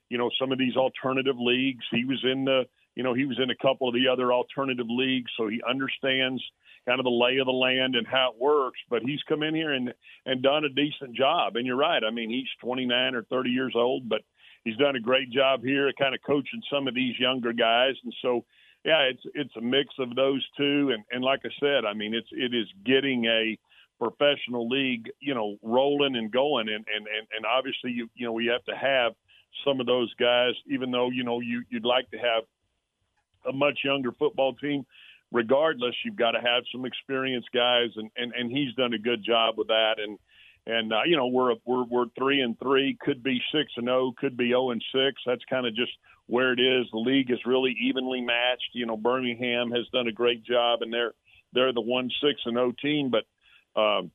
you 0.08 0.18
know 0.18 0.30
some 0.40 0.50
of 0.50 0.58
these 0.58 0.74
alternative 0.76 1.36
leagues. 1.38 1.84
He 1.92 2.04
was 2.04 2.24
in 2.24 2.44
the 2.44 2.64
you 2.98 3.04
know 3.04 3.14
he 3.14 3.26
was 3.26 3.38
in 3.40 3.48
a 3.50 3.56
couple 3.56 3.86
of 3.86 3.94
the 3.94 4.08
other 4.12 4.32
alternative 4.32 4.88
leagues, 4.88 5.30
so 5.36 5.46
he 5.46 5.62
understands 5.66 6.42
kind 6.84 6.98
of 6.98 7.04
the 7.04 7.10
lay 7.10 7.38
of 7.38 7.46
the 7.46 7.52
land 7.52 7.94
and 7.94 8.04
how 8.08 8.32
it 8.34 8.42
works. 8.42 8.80
But 8.90 9.02
he's 9.02 9.22
come 9.28 9.44
in 9.44 9.54
here 9.54 9.72
and 9.72 9.94
and 10.26 10.42
done 10.42 10.64
a 10.64 10.68
decent 10.68 11.14
job. 11.14 11.54
And 11.54 11.64
you're 11.64 11.76
right. 11.76 12.02
I 12.02 12.10
mean, 12.10 12.28
he's 12.28 12.48
29 12.60 13.14
or 13.14 13.22
30 13.22 13.50
years 13.50 13.74
old, 13.76 14.08
but 14.08 14.22
he's 14.64 14.76
done 14.76 14.96
a 14.96 15.00
great 15.00 15.30
job 15.30 15.62
here, 15.62 15.92
kind 15.96 16.12
of 16.12 16.20
coaching 16.26 16.60
some 16.68 16.88
of 16.88 16.94
these 16.96 17.14
younger 17.20 17.52
guys. 17.52 17.94
And 18.02 18.12
so, 18.20 18.44
yeah, 18.84 19.02
it's 19.02 19.22
it's 19.32 19.56
a 19.56 19.60
mix 19.60 19.94
of 20.00 20.16
those 20.16 20.44
two. 20.56 20.90
And 20.92 21.04
and 21.12 21.22
like 21.22 21.42
I 21.44 21.50
said, 21.60 21.84
I 21.84 21.94
mean, 21.94 22.14
it's 22.14 22.28
it 22.32 22.52
is 22.52 22.66
getting 22.84 23.26
a 23.26 23.56
professional 24.00 24.68
league, 24.68 25.08
you 25.20 25.34
know, 25.34 25.56
rolling 25.62 26.16
and 26.16 26.32
going. 26.32 26.68
And 26.68 26.84
and 26.92 27.06
and, 27.06 27.28
and 27.36 27.46
obviously, 27.46 27.92
you 27.92 28.10
you 28.16 28.26
know, 28.26 28.32
we 28.32 28.46
have 28.46 28.64
to 28.64 28.74
have 28.74 29.12
some 29.64 29.78
of 29.78 29.86
those 29.86 30.12
guys, 30.14 30.54
even 30.68 30.90
though 30.90 31.10
you 31.10 31.22
know 31.22 31.38
you 31.38 31.62
you'd 31.70 31.84
like 31.84 32.10
to 32.10 32.18
have 32.18 32.42
a 33.46 33.52
much 33.52 33.80
younger 33.84 34.12
football 34.12 34.54
team 34.54 34.86
regardless, 35.32 35.94
you've 36.04 36.16
got 36.16 36.32
to 36.32 36.40
have 36.40 36.64
some 36.72 36.84
experienced 36.84 37.48
guys, 37.52 37.90
and 37.96 38.10
and 38.16 38.32
and 38.34 38.50
he's 38.50 38.74
done 38.74 38.94
a 38.94 38.98
good 38.98 39.24
job 39.24 39.54
with 39.56 39.68
that. 39.68 39.96
And 39.98 40.18
and 40.66 40.92
uh, 40.92 41.02
you 41.06 41.16
know 41.16 41.28
we're 41.28 41.54
we're 41.64 41.84
we're 41.84 42.06
three 42.18 42.40
and 42.40 42.58
three, 42.58 42.96
could 43.00 43.22
be 43.22 43.40
six 43.52 43.72
and 43.76 43.86
zero, 43.86 44.06
oh, 44.06 44.12
could 44.16 44.36
be 44.36 44.48
zero 44.48 44.68
oh 44.68 44.70
and 44.70 44.84
six. 44.92 45.20
That's 45.26 45.44
kind 45.50 45.66
of 45.66 45.74
just 45.74 45.92
where 46.26 46.52
it 46.52 46.60
is. 46.60 46.86
The 46.92 46.98
league 46.98 47.30
is 47.30 47.38
really 47.46 47.74
evenly 47.80 48.20
matched. 48.20 48.70
You 48.72 48.86
know, 48.86 48.96
Birmingham 48.96 49.70
has 49.70 49.86
done 49.92 50.08
a 50.08 50.12
great 50.12 50.44
job, 50.44 50.82
and 50.82 50.92
they're 50.92 51.12
they're 51.52 51.72
the 51.72 51.80
one 51.80 52.10
six 52.22 52.40
and 52.44 52.54
zero 52.54 52.68
oh 52.68 52.72
team, 52.80 53.10
but. 53.10 53.24
Um, 53.76 54.10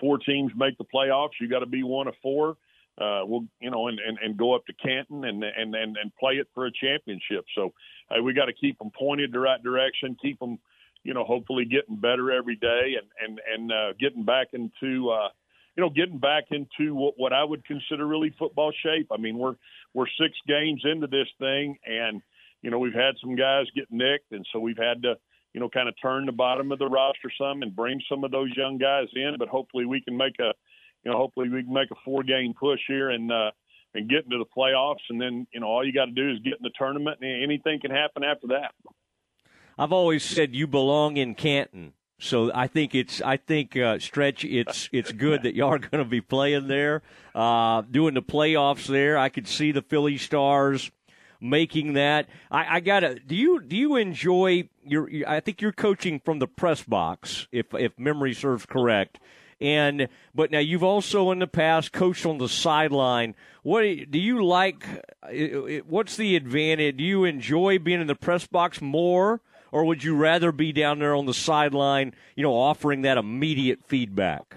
four 0.00 0.18
teams 0.18 0.50
make 0.56 0.76
the 0.78 0.84
playoffs. 0.84 1.32
You 1.40 1.48
got 1.48 1.58
to 1.60 1.66
be 1.66 1.82
one 1.82 2.08
of 2.08 2.14
four. 2.22 2.56
Uh, 3.00 3.22
we'll 3.24 3.46
you 3.60 3.70
know 3.70 3.88
and, 3.88 3.98
and, 3.98 4.18
and 4.22 4.36
go 4.36 4.54
up 4.54 4.66
to 4.66 4.72
Canton 4.74 5.24
and 5.24 5.42
and 5.42 5.74
and, 5.74 5.96
and 5.96 6.14
play 6.16 6.34
it 6.34 6.48
for 6.54 6.66
a 6.66 6.70
championship. 6.72 7.44
So 7.54 7.72
uh, 8.10 8.22
we 8.22 8.34
got 8.34 8.46
to 8.46 8.52
keep 8.52 8.78
them 8.78 8.90
pointed 8.96 9.32
the 9.32 9.40
right 9.40 9.62
direction, 9.62 10.16
keep 10.20 10.38
them 10.38 10.58
you 11.02 11.14
know 11.14 11.24
hopefully 11.24 11.64
getting 11.64 11.96
better 11.96 12.30
every 12.30 12.56
day 12.56 12.94
and 12.98 13.08
and 13.20 13.40
and 13.52 13.72
uh, 13.72 13.92
getting 13.98 14.24
back 14.24 14.48
into 14.52 15.10
uh, 15.10 15.28
you 15.76 15.82
know 15.82 15.90
getting 15.90 16.18
back 16.18 16.44
into 16.50 16.94
what, 16.94 17.14
what 17.16 17.32
I 17.32 17.42
would 17.42 17.64
consider 17.64 18.06
really 18.06 18.34
football 18.38 18.72
shape. 18.82 19.08
I 19.10 19.16
mean 19.16 19.38
we're 19.38 19.56
we're 19.94 20.06
six 20.20 20.36
games 20.46 20.82
into 20.84 21.06
this 21.06 21.28
thing 21.38 21.78
and 21.84 22.22
you 22.62 22.70
know 22.70 22.78
we've 22.78 22.92
had 22.92 23.14
some 23.20 23.36
guys 23.36 23.66
get 23.74 23.86
nicked 23.90 24.32
and 24.32 24.46
so 24.52 24.60
we've 24.60 24.78
had 24.78 25.02
to 25.02 25.14
you 25.54 25.60
know 25.60 25.68
kind 25.68 25.88
of 25.88 25.94
turn 26.00 26.26
the 26.26 26.32
bottom 26.32 26.70
of 26.72 26.78
the 26.78 26.86
roster 26.86 27.30
some 27.38 27.62
and 27.62 27.74
bring 27.74 28.00
some 28.08 28.24
of 28.24 28.30
those 28.30 28.50
young 28.56 28.78
guys 28.78 29.08
in. 29.14 29.36
But 29.38 29.48
hopefully 29.48 29.86
we 29.86 30.00
can 30.02 30.16
make 30.16 30.38
a 30.38 30.52
you 31.04 31.10
know, 31.10 31.16
hopefully 31.16 31.48
we 31.48 31.62
can 31.62 31.72
make 31.72 31.90
a 31.90 31.96
four 32.04 32.22
game 32.22 32.54
push 32.58 32.80
here 32.86 33.10
and 33.10 33.30
uh, 33.30 33.50
and 33.94 34.08
get 34.08 34.24
into 34.24 34.38
the 34.38 34.44
playoffs. 34.56 35.04
And 35.08 35.20
then 35.20 35.46
you 35.52 35.60
know, 35.60 35.66
all 35.66 35.84
you 35.84 35.92
got 35.92 36.06
to 36.06 36.12
do 36.12 36.30
is 36.30 36.38
get 36.40 36.54
in 36.54 36.62
the 36.62 36.70
tournament, 36.76 37.18
and 37.20 37.42
anything 37.42 37.80
can 37.80 37.90
happen 37.90 38.24
after 38.24 38.48
that. 38.48 38.72
I've 39.78 39.92
always 39.92 40.24
said 40.24 40.54
you 40.54 40.66
belong 40.66 41.16
in 41.16 41.34
Canton. 41.34 41.94
So 42.18 42.52
I 42.54 42.66
think 42.66 42.94
it's 42.94 43.22
I 43.22 43.38
think 43.38 43.76
uh, 43.76 43.98
stretch 43.98 44.44
it's 44.44 44.90
it's 44.92 45.10
good 45.10 45.42
that 45.44 45.54
y'all 45.54 45.72
are 45.72 45.78
going 45.78 46.04
to 46.04 46.08
be 46.08 46.20
playing 46.20 46.68
there, 46.68 47.02
uh, 47.34 47.80
doing 47.82 48.14
the 48.14 48.22
playoffs 48.22 48.86
there. 48.86 49.16
I 49.16 49.30
could 49.30 49.48
see 49.48 49.72
the 49.72 49.80
Philly 49.80 50.18
Stars 50.18 50.90
making 51.40 51.94
that. 51.94 52.28
I, 52.50 52.76
I 52.76 52.80
gotta. 52.80 53.14
Do 53.18 53.34
you 53.34 53.62
do 53.62 53.74
you 53.74 53.96
enjoy 53.96 54.68
your? 54.84 55.08
I 55.26 55.40
think 55.40 55.62
you're 55.62 55.72
coaching 55.72 56.20
from 56.20 56.38
the 56.38 56.46
press 56.46 56.82
box, 56.82 57.48
if 57.50 57.72
if 57.72 57.98
memory 57.98 58.34
serves 58.34 58.66
correct. 58.66 59.18
And 59.60 60.08
but 60.34 60.50
now 60.50 60.58
you've 60.58 60.82
also 60.82 61.30
in 61.30 61.38
the 61.38 61.46
past 61.46 61.92
coached 61.92 62.24
on 62.24 62.38
the 62.38 62.48
sideline. 62.48 63.34
What 63.62 63.82
do 63.82 64.18
you 64.18 64.44
like? 64.44 64.86
What's 65.86 66.16
the 66.16 66.34
advantage? 66.36 66.96
Do 66.96 67.04
you 67.04 67.24
enjoy 67.24 67.78
being 67.78 68.00
in 68.00 68.06
the 68.06 68.14
press 68.14 68.46
box 68.46 68.80
more, 68.80 69.42
or 69.70 69.84
would 69.84 70.02
you 70.02 70.16
rather 70.16 70.50
be 70.50 70.72
down 70.72 70.98
there 70.98 71.14
on 71.14 71.26
the 71.26 71.34
sideline? 71.34 72.14
You 72.36 72.42
know, 72.42 72.54
offering 72.54 73.02
that 73.02 73.18
immediate 73.18 73.80
feedback. 73.86 74.56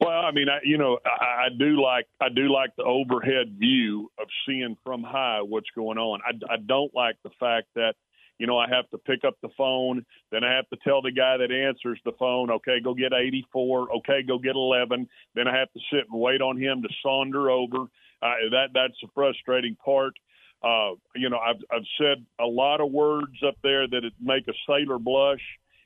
Well, 0.00 0.20
I 0.20 0.32
mean, 0.32 0.48
I, 0.50 0.58
you 0.62 0.76
know, 0.76 0.98
I, 1.06 1.46
I 1.46 1.48
do 1.58 1.82
like 1.82 2.06
I 2.20 2.28
do 2.28 2.52
like 2.52 2.76
the 2.76 2.84
overhead 2.84 3.56
view 3.58 4.10
of 4.18 4.26
seeing 4.46 4.76
from 4.84 5.02
high 5.02 5.40
what's 5.40 5.70
going 5.74 5.96
on. 5.96 6.20
I, 6.26 6.52
I 6.52 6.56
don't 6.58 6.94
like 6.94 7.16
the 7.22 7.30
fact 7.40 7.68
that 7.76 7.94
you 8.38 8.46
know, 8.46 8.58
I 8.58 8.68
have 8.68 8.88
to 8.90 8.98
pick 8.98 9.24
up 9.24 9.36
the 9.42 9.48
phone. 9.56 10.04
Then 10.32 10.44
I 10.44 10.54
have 10.54 10.68
to 10.70 10.76
tell 10.84 11.02
the 11.02 11.12
guy 11.12 11.36
that 11.36 11.52
answers 11.52 12.00
the 12.04 12.12
phone, 12.18 12.50
okay, 12.50 12.80
go 12.82 12.94
get 12.94 13.12
84. 13.12 13.96
Okay, 13.98 14.22
go 14.26 14.38
get 14.38 14.56
11. 14.56 15.08
Then 15.34 15.48
I 15.48 15.56
have 15.56 15.72
to 15.72 15.80
sit 15.92 16.06
and 16.10 16.20
wait 16.20 16.40
on 16.40 16.60
him 16.60 16.82
to 16.82 16.88
saunter 17.02 17.50
over. 17.50 17.84
Uh, 18.22 18.34
that 18.50 18.68
that's 18.72 18.94
the 19.02 19.08
frustrating 19.14 19.76
part. 19.84 20.14
Uh, 20.62 20.92
you 21.14 21.28
know, 21.28 21.38
I've 21.38 21.62
I've 21.70 21.86
said 21.98 22.24
a 22.40 22.46
lot 22.46 22.80
of 22.80 22.90
words 22.90 23.36
up 23.46 23.56
there 23.62 23.86
that 23.86 24.10
make 24.20 24.48
a 24.48 24.54
sailor 24.66 24.98
blush, 24.98 25.42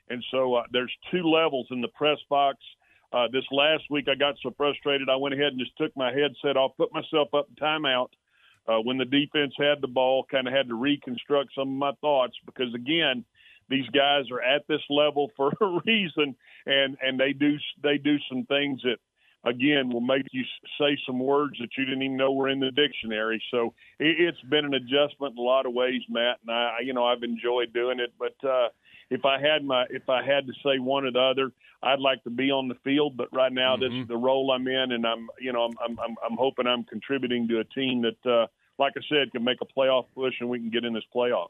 and 0.08 0.24
so 0.30 0.54
uh, 0.54 0.62
there's 0.72 0.92
two 1.10 1.24
levels 1.24 1.66
in 1.70 1.80
the 1.80 1.88
press 1.88 2.18
box. 2.30 2.58
Uh, 3.12 3.26
this 3.32 3.44
last 3.50 3.84
week, 3.90 4.06
I 4.08 4.14
got 4.14 4.34
so 4.42 4.52
frustrated, 4.56 5.08
I 5.08 5.16
went 5.16 5.34
ahead 5.34 5.48
and 5.48 5.58
just 5.58 5.76
took 5.78 5.96
my 5.96 6.12
headset 6.12 6.56
off, 6.56 6.76
put 6.76 6.92
myself 6.92 7.28
up 7.34 7.48
in 7.48 7.56
timeout, 7.56 8.08
uh, 8.68 8.78
when 8.80 8.98
the 8.98 9.04
defense 9.04 9.54
had 9.58 9.80
the 9.80 9.88
ball, 9.88 10.24
kind 10.30 10.46
of 10.46 10.54
had 10.54 10.68
to 10.68 10.74
reconstruct 10.74 11.50
some 11.54 11.68
of 11.68 11.74
my 11.74 11.92
thoughts 12.00 12.34
because 12.46 12.72
again, 12.74 13.24
these 13.68 13.88
guys 13.88 14.24
are 14.30 14.40
at 14.40 14.66
this 14.68 14.82
level 14.90 15.30
for 15.36 15.52
a 15.60 15.80
reason, 15.86 16.36
and 16.66 16.96
and 17.02 17.18
they 17.18 17.32
do 17.32 17.56
they 17.82 17.98
do 17.98 18.16
some 18.28 18.44
things 18.44 18.80
that 18.82 18.98
again 19.44 19.88
will 19.90 20.00
make 20.00 20.26
you 20.32 20.44
say 20.78 20.98
some 21.06 21.18
words 21.18 21.58
that 21.60 21.70
you 21.76 21.84
didn't 21.84 22.02
even 22.02 22.16
know 22.16 22.32
were 22.32 22.48
in 22.48 22.60
the 22.60 22.70
dictionary. 22.70 23.42
So 23.50 23.72
it, 23.98 24.24
has 24.24 24.50
been 24.50 24.64
an 24.64 24.74
adjustment 24.74 25.32
in 25.32 25.38
a 25.38 25.42
lot 25.42 25.64
of 25.64 25.72
ways, 25.72 26.02
Matt, 26.08 26.38
and 26.46 26.54
I 26.54 26.78
you 26.84 26.92
know 26.92 27.06
I've 27.06 27.22
enjoyed 27.22 27.72
doing 27.72 27.98
it, 28.00 28.12
but. 28.18 28.48
uh 28.48 28.68
if 29.10 29.24
I 29.24 29.40
had 29.40 29.64
my 29.64 29.84
if 29.90 30.08
I 30.08 30.22
had 30.24 30.46
to 30.46 30.52
say 30.64 30.78
one 30.78 31.04
or 31.04 31.10
the 31.10 31.20
other, 31.20 31.52
I'd 31.82 32.00
like 32.00 32.22
to 32.24 32.30
be 32.30 32.50
on 32.50 32.68
the 32.68 32.74
field. 32.84 33.16
But 33.16 33.32
right 33.32 33.52
now, 33.52 33.76
mm-hmm. 33.76 33.82
this 33.82 34.02
is 34.02 34.08
the 34.08 34.16
role 34.16 34.50
I'm 34.50 34.66
in, 34.66 34.92
and 34.92 35.06
I'm 35.06 35.28
you 35.40 35.52
know 35.52 35.62
I'm 35.62 35.98
I'm 35.98 36.16
I'm 36.24 36.36
hoping 36.36 36.66
I'm 36.66 36.84
contributing 36.84 37.48
to 37.48 37.60
a 37.60 37.64
team 37.64 38.02
that 38.02 38.30
uh, 38.30 38.46
like 38.78 38.94
I 38.96 39.00
said, 39.08 39.32
can 39.32 39.44
make 39.44 39.58
a 39.60 39.66
playoff 39.66 40.06
push 40.14 40.34
and 40.40 40.48
we 40.48 40.58
can 40.58 40.70
get 40.70 40.84
in 40.84 40.92
this 40.92 41.04
playoffs. 41.14 41.48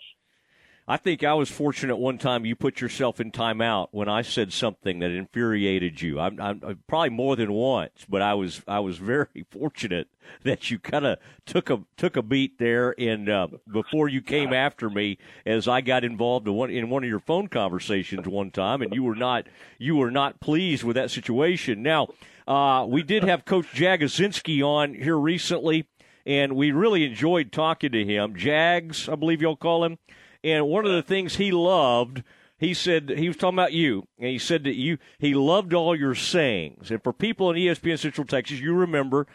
I 0.91 0.97
think 0.97 1.23
I 1.23 1.35
was 1.35 1.51
fortunate 1.51 1.97
one 1.97 2.17
time 2.17 2.47
you 2.47 2.57
put 2.57 2.81
yourself 2.81 3.21
in 3.21 3.31
timeout 3.31 3.89
when 3.91 4.09
I 4.09 4.23
said 4.23 4.55
something 4.55 5.01
that 5.01 5.11
infuriated 5.11 6.01
you. 6.01 6.19
I'm, 6.19 6.41
I'm 6.41 6.83
probably 6.87 7.11
more 7.11 7.37
than 7.37 7.53
once, 7.53 8.07
but 8.09 8.23
I 8.23 8.33
was 8.33 8.63
I 8.67 8.81
was 8.81 8.97
very 8.97 9.45
fortunate 9.51 10.09
that 10.45 10.71
you 10.71 10.79
kind 10.79 11.05
of 11.05 11.19
took 11.45 11.69
a 11.69 11.83
took 11.99 12.17
a 12.17 12.23
beat 12.23 12.59
there 12.59 12.95
and 12.99 13.29
uh, 13.29 13.49
before 13.71 14.09
you 14.09 14.23
came 14.23 14.55
after 14.55 14.89
me 14.89 15.19
as 15.45 15.69
I 15.69 15.83
got 15.83 16.05
involved 16.05 16.49
in 16.49 16.55
one 16.55 16.71
in 16.71 16.89
one 16.89 17.05
of 17.05 17.11
your 17.11 17.21
phone 17.21 17.49
conversations 17.49 18.27
one 18.27 18.51
time, 18.51 18.81
and 18.81 18.95
you 18.95 19.03
were 19.03 19.15
not 19.15 19.47
you 19.77 19.95
were 19.97 20.11
not 20.11 20.41
pleased 20.41 20.85
with 20.85 20.97
that 20.97 21.11
situation. 21.11 21.83
Now 21.83 22.09
uh, 22.47 22.87
we 22.89 23.03
did 23.03 23.25
have 23.25 23.45
Coach 23.45 23.67
Jagodzinski 23.75 24.63
on 24.65 24.95
here 24.95 25.19
recently 25.19 25.87
and 26.29 26.55
we 26.55 26.73
really 26.73 27.07
enjoyed 27.07 27.51
talking 27.51 27.91
to 27.93 28.05
him. 28.05 28.37
Jags, 28.37 29.09
I 29.09 29.15
believe 29.15 29.41
you'll 29.41 29.57
call 29.57 29.83
him. 29.83 29.99
And 30.45 30.69
one 30.69 30.85
of 30.85 30.93
the 30.93 31.03
things 31.03 31.37
he 31.37 31.51
loved, 31.51 32.23
he 32.59 32.75
said 32.75 33.09
he 33.09 33.29
was 33.29 33.39
talking 33.39 33.57
about 33.57 33.73
you, 33.73 34.07
and 34.19 34.29
he 34.29 34.39
said 34.39 34.63
that 34.65 34.75
you 34.75 34.99
he 35.19 35.35
loved 35.35 35.73
all 35.73 35.97
your 35.97 36.15
sayings. 36.15 36.91
And 36.91 37.03
for 37.03 37.15
people 37.15 37.51
in 37.51 37.57
ESPN 37.57 37.99
Central 37.99 38.27
Texas, 38.27 38.61
you 38.61 38.75
remember 38.75 39.27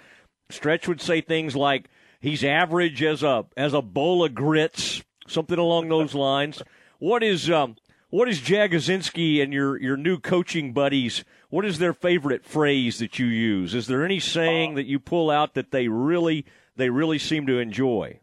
Stretch 0.50 0.88
would 0.88 1.02
say 1.02 1.20
things 1.20 1.56
like 1.56 1.90
he's 2.20 2.44
average 2.44 3.02
as 3.02 3.24
a 3.24 3.46
as 3.58 3.74
a 3.74 3.82
bowl 3.82 4.24
of 4.24 4.36
grits, 4.36 5.04
something 5.28 5.58
along 5.58 5.90
those 5.90 6.14
lines. 6.14 6.62
What 7.00 7.24
is 7.24 7.50
um 7.50 7.76
what 8.12 8.30
is 8.30 8.40
Jagodzinski 8.40 9.42
and 9.42 9.52
your 9.52 9.82
your 9.82 9.98
new 9.98 10.20
coaching 10.20 10.74
buddies? 10.74 11.26
What 11.50 11.66
is 11.66 11.80
their 11.80 11.94
favorite 11.94 12.46
phrase 12.46 13.00
that 13.00 13.18
you 13.18 13.26
use? 13.26 13.74
Is 13.74 13.88
there 13.88 14.06
any 14.06 14.20
saying 14.20 14.76
that 14.76 14.86
you 14.86 15.00
pull 15.00 15.32
out 15.32 15.56
that 15.56 15.72
they 15.72 15.88
really 15.88 16.46
they 16.76 16.90
really 16.90 17.20
seem 17.20 17.48
to 17.48 17.60
enjoy. 17.60 18.20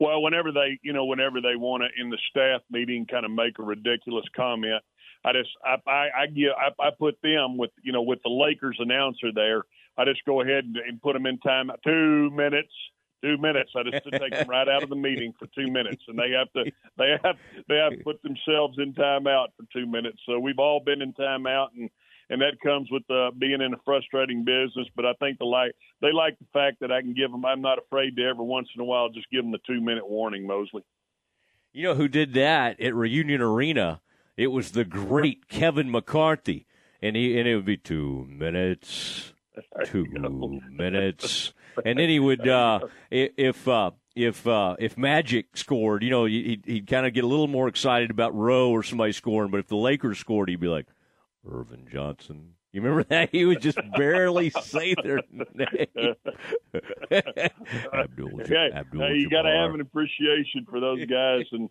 Well, 0.00 0.22
whenever 0.22 0.52
they, 0.52 0.78
you 0.82 0.92
know, 0.92 1.06
whenever 1.06 1.40
they 1.40 1.56
want 1.56 1.82
to 1.82 2.00
in 2.00 2.08
the 2.08 2.18
staff 2.30 2.60
meeting, 2.70 3.06
kind 3.06 3.24
of 3.24 3.32
make 3.32 3.58
a 3.58 3.62
ridiculous 3.62 4.24
comment, 4.36 4.82
I 5.24 5.32
just, 5.32 5.50
I, 5.64 5.90
I, 5.90 6.08
I 6.22 6.26
give, 6.26 6.52
I, 6.56 6.70
I 6.80 6.90
put 6.96 7.18
them 7.22 7.56
with, 7.56 7.70
you 7.82 7.92
know, 7.92 8.02
with 8.02 8.20
the 8.22 8.30
Lakers 8.30 8.76
announcer 8.78 9.32
there. 9.34 9.64
I 9.96 10.04
just 10.04 10.24
go 10.24 10.40
ahead 10.40 10.64
and, 10.64 10.76
and 10.76 11.02
put 11.02 11.14
them 11.14 11.26
in 11.26 11.38
time. 11.38 11.72
Two 11.84 12.30
minutes, 12.30 12.72
two 13.24 13.36
minutes. 13.38 13.72
I 13.74 13.82
just 13.90 14.04
take 14.12 14.32
them 14.32 14.48
right 14.48 14.68
out 14.68 14.84
of 14.84 14.88
the 14.88 14.94
meeting 14.94 15.34
for 15.36 15.48
two 15.48 15.72
minutes, 15.72 16.04
and 16.06 16.16
they 16.16 16.30
have 16.30 16.52
to, 16.52 16.70
they 16.96 17.16
have, 17.24 17.36
they 17.68 17.76
have 17.78 17.98
to 17.98 18.04
put 18.04 18.22
themselves 18.22 18.78
in 18.78 18.94
timeout 18.94 19.48
for 19.56 19.66
two 19.72 19.86
minutes. 19.86 20.18
So 20.24 20.38
we've 20.38 20.60
all 20.60 20.78
been 20.78 21.02
in 21.02 21.12
timeout, 21.14 21.70
and 21.76 21.90
and 22.30 22.40
that 22.42 22.60
comes 22.62 22.88
with 22.90 23.08
uh, 23.10 23.30
being 23.38 23.60
in 23.60 23.72
a 23.74 23.78
frustrating 23.84 24.44
business. 24.44 24.86
But 24.94 25.06
I 25.06 25.12
think 25.14 25.38
the 25.38 25.44
like 25.44 25.72
they 26.00 26.12
like 26.12 26.38
the 26.38 26.46
fact 26.52 26.80
that 26.80 26.92
I 26.92 27.00
can 27.00 27.14
give 27.14 27.30
them. 27.30 27.44
I'm 27.44 27.60
not 27.60 27.78
afraid 27.78 28.16
to 28.16 28.22
every 28.22 28.44
once 28.44 28.68
in 28.74 28.80
a 28.80 28.84
while 28.84 29.08
just 29.08 29.30
give 29.30 29.42
them 29.42 29.52
the 29.52 29.60
two 29.66 29.80
minute 29.80 30.08
warning, 30.08 30.46
Mosley. 30.46 30.84
You 31.72 31.84
know 31.84 31.94
who 31.94 32.08
did 32.08 32.34
that 32.34 32.80
at 32.80 32.94
Reunion 32.94 33.40
Arena? 33.40 34.00
It 34.36 34.48
was 34.48 34.72
the 34.72 34.84
great 34.84 35.48
Kevin 35.48 35.90
McCarthy, 35.90 36.66
and 37.02 37.16
he 37.16 37.38
and 37.38 37.48
it 37.48 37.56
would 37.56 37.64
be 37.64 37.76
two 37.76 38.26
minutes, 38.28 39.32
two 39.86 40.06
minutes, 40.70 41.52
and 41.84 41.98
then 41.98 42.08
he 42.08 42.18
would 42.18 42.46
uh, 42.46 42.80
if. 43.10 43.66
Uh, 43.66 43.92
if 44.20 44.48
uh, 44.48 44.74
if 44.80 44.98
Magic 44.98 45.56
scored, 45.56 46.02
you 46.02 46.10
know, 46.10 46.24
he'd, 46.24 46.64
he'd 46.66 46.88
kind 46.88 47.06
of 47.06 47.14
get 47.14 47.22
a 47.22 47.26
little 47.28 47.46
more 47.46 47.68
excited 47.68 48.10
about 48.10 48.34
Rowe 48.34 48.70
or 48.70 48.82
somebody 48.82 49.12
scoring. 49.12 49.52
But 49.52 49.60
if 49.60 49.68
the 49.68 49.76
Lakers 49.76 50.18
scored, 50.18 50.48
he'd 50.48 50.58
be 50.58 50.66
like, 50.66 50.86
Earvin 51.50 51.86
Johnson. 51.90 52.54
You 52.72 52.82
remember 52.82 53.04
that? 53.08 53.30
He 53.32 53.44
would 53.46 53.62
just 53.62 53.78
barely 53.96 54.50
say 54.50 54.94
their 55.02 55.22
name. 55.32 56.14
Abdul, 57.92 58.42
okay. 58.42 58.70
Abdul 58.74 59.00
hey, 59.00 59.14
you 59.14 59.30
got 59.30 59.42
to 59.42 59.50
have 59.50 59.72
an 59.72 59.80
appreciation 59.80 60.66
for 60.68 60.78
those 60.78 61.04
guys 61.06 61.46
and 61.52 61.70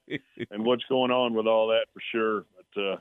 and 0.50 0.66
what's 0.66 0.84
going 0.90 1.12
on 1.12 1.34
with 1.36 1.46
all 1.46 1.68
that 1.68 1.86
for 1.94 2.02
sure. 2.12 2.46
But 2.56 2.82
uh, 2.82 2.96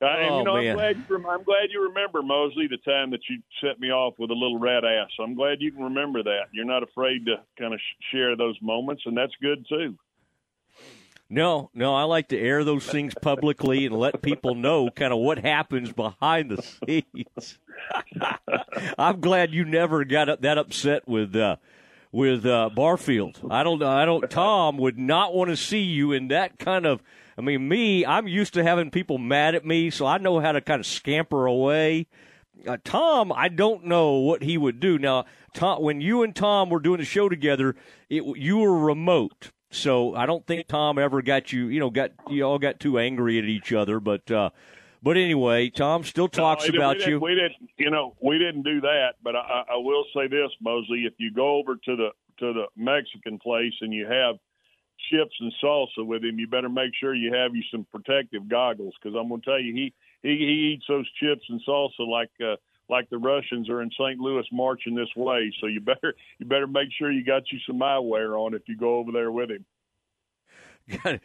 and, 0.00 0.30
oh, 0.30 0.38
you 0.38 0.44
know, 0.44 0.56
I'm 0.56 0.76
glad 0.76 1.04
you, 1.08 1.16
I'm 1.28 1.42
glad 1.42 1.70
you 1.70 1.82
remember 1.88 2.22
Mosley 2.22 2.68
the 2.68 2.78
time 2.78 3.10
that 3.10 3.20
you 3.28 3.42
set 3.60 3.80
me 3.80 3.90
off 3.90 4.14
with 4.18 4.30
a 4.30 4.34
little 4.34 4.58
rat 4.58 4.84
ass. 4.84 5.10
I'm 5.20 5.34
glad 5.34 5.58
you 5.60 5.72
can 5.72 5.82
remember 5.82 6.22
that. 6.22 6.44
You're 6.52 6.64
not 6.64 6.84
afraid 6.84 7.26
to 7.26 7.36
kind 7.58 7.74
of 7.74 7.80
share 8.12 8.36
those 8.36 8.56
moments, 8.62 9.02
and 9.06 9.16
that's 9.16 9.32
good 9.42 9.66
too. 9.68 9.96
No, 11.30 11.70
no, 11.74 11.94
I 11.94 12.04
like 12.04 12.28
to 12.28 12.38
air 12.38 12.64
those 12.64 12.86
things 12.86 13.14
publicly 13.20 13.84
and 13.84 13.94
let 13.94 14.22
people 14.22 14.54
know 14.54 14.88
kind 14.90 15.12
of 15.12 15.18
what 15.18 15.38
happens 15.38 15.92
behind 15.92 16.50
the 16.50 16.62
scenes. 16.62 17.58
I'm 18.98 19.20
glad 19.20 19.52
you 19.52 19.64
never 19.64 20.04
got 20.04 20.40
that 20.40 20.58
upset 20.58 21.06
with 21.06 21.36
uh, 21.36 21.56
with 22.12 22.46
uh, 22.46 22.70
Barfield. 22.74 23.40
I 23.50 23.62
don't, 23.62 23.78
know, 23.78 23.88
I 23.88 24.06
don't. 24.06 24.30
Tom 24.30 24.78
would 24.78 24.98
not 24.98 25.34
want 25.34 25.50
to 25.50 25.56
see 25.56 25.82
you 25.82 26.12
in 26.12 26.28
that 26.28 26.58
kind 26.58 26.86
of. 26.86 27.02
I 27.36 27.42
mean, 27.42 27.68
me, 27.68 28.06
I'm 28.06 28.26
used 28.26 28.54
to 28.54 28.64
having 28.64 28.90
people 28.90 29.18
mad 29.18 29.54
at 29.54 29.64
me, 29.64 29.90
so 29.90 30.06
I 30.06 30.18
know 30.18 30.40
how 30.40 30.52
to 30.52 30.60
kind 30.60 30.80
of 30.80 30.86
scamper 30.86 31.46
away 31.46 32.06
uh, 32.66 32.76
Tom, 32.84 33.32
I 33.32 33.48
don't 33.48 33.84
know 33.84 34.14
what 34.14 34.42
he 34.42 34.58
would 34.58 34.80
do 34.80 34.98
now. 34.98 35.26
Tom, 35.54 35.82
when 35.82 36.00
you 36.00 36.22
and 36.22 36.34
Tom 36.34 36.70
were 36.70 36.80
doing 36.80 36.98
the 36.98 37.04
show 37.04 37.28
together, 37.28 37.76
it, 38.08 38.24
you 38.36 38.58
were 38.58 38.78
remote, 38.78 39.52
so 39.70 40.14
I 40.14 40.26
don't 40.26 40.46
think 40.46 40.66
Tom 40.66 40.98
ever 40.98 41.22
got 41.22 41.52
you. 41.52 41.68
You 41.68 41.80
know, 41.80 41.90
got 41.90 42.12
you 42.28 42.42
all 42.42 42.58
got 42.58 42.80
too 42.80 42.98
angry 42.98 43.38
at 43.38 43.44
each 43.44 43.72
other, 43.72 44.00
but. 44.00 44.30
Uh, 44.30 44.50
but 45.00 45.16
anyway, 45.16 45.70
Tom 45.70 46.02
still 46.02 46.26
talks 46.26 46.68
no, 46.68 46.76
about 46.76 47.06
you. 47.06 47.20
We 47.20 47.36
didn't, 47.36 47.70
you 47.76 47.88
know, 47.88 48.16
we 48.20 48.36
didn't 48.36 48.62
do 48.64 48.80
that. 48.80 49.10
But 49.22 49.36
I, 49.36 49.62
I 49.70 49.76
will 49.76 50.04
say 50.12 50.26
this, 50.26 50.50
Mosley: 50.60 51.04
if 51.04 51.14
you 51.18 51.32
go 51.32 51.56
over 51.56 51.76
to 51.76 51.96
the 51.96 52.08
to 52.40 52.52
the 52.52 52.64
Mexican 52.76 53.38
place 53.38 53.74
and 53.80 53.92
you 53.92 54.06
have 54.06 54.36
chips 55.10 55.34
and 55.40 55.52
salsa 55.62 56.04
with 56.04 56.24
him, 56.24 56.38
you 56.38 56.48
better 56.48 56.68
make 56.68 56.90
sure 56.98 57.14
you 57.14 57.32
have 57.32 57.54
you 57.54 57.62
some 57.70 57.86
protective 57.90 58.48
goggles 58.48 58.94
because 59.00 59.16
I'm 59.18 59.28
going 59.28 59.40
to 59.40 59.46
tell 59.46 59.60
you 59.60 59.72
he 59.72 59.94
he 60.22 60.36
he 60.36 60.74
eats 60.74 60.84
those 60.88 61.08
chips 61.20 61.44
and 61.48 61.60
salsa 61.66 62.06
like 62.06 62.30
uh, 62.42 62.56
like 62.88 63.10
the 63.10 63.18
Russians 63.18 63.68
are 63.68 63.82
in 63.82 63.90
St. 63.90 64.18
Louis 64.18 64.44
marching 64.52 64.94
this 64.94 65.08
way. 65.16 65.52
So 65.60 65.66
you 65.66 65.80
better 65.80 66.14
you 66.38 66.46
better 66.46 66.66
make 66.66 66.88
sure 66.98 67.10
you 67.10 67.24
got 67.24 67.42
you 67.52 67.58
some 67.66 67.80
eyewear 67.80 68.38
on 68.38 68.54
if 68.54 68.62
you 68.66 68.76
go 68.76 68.96
over 68.96 69.12
there 69.12 69.30
with 69.30 69.50
him. 69.50 69.64
You 70.88 70.98
got, 70.98 71.20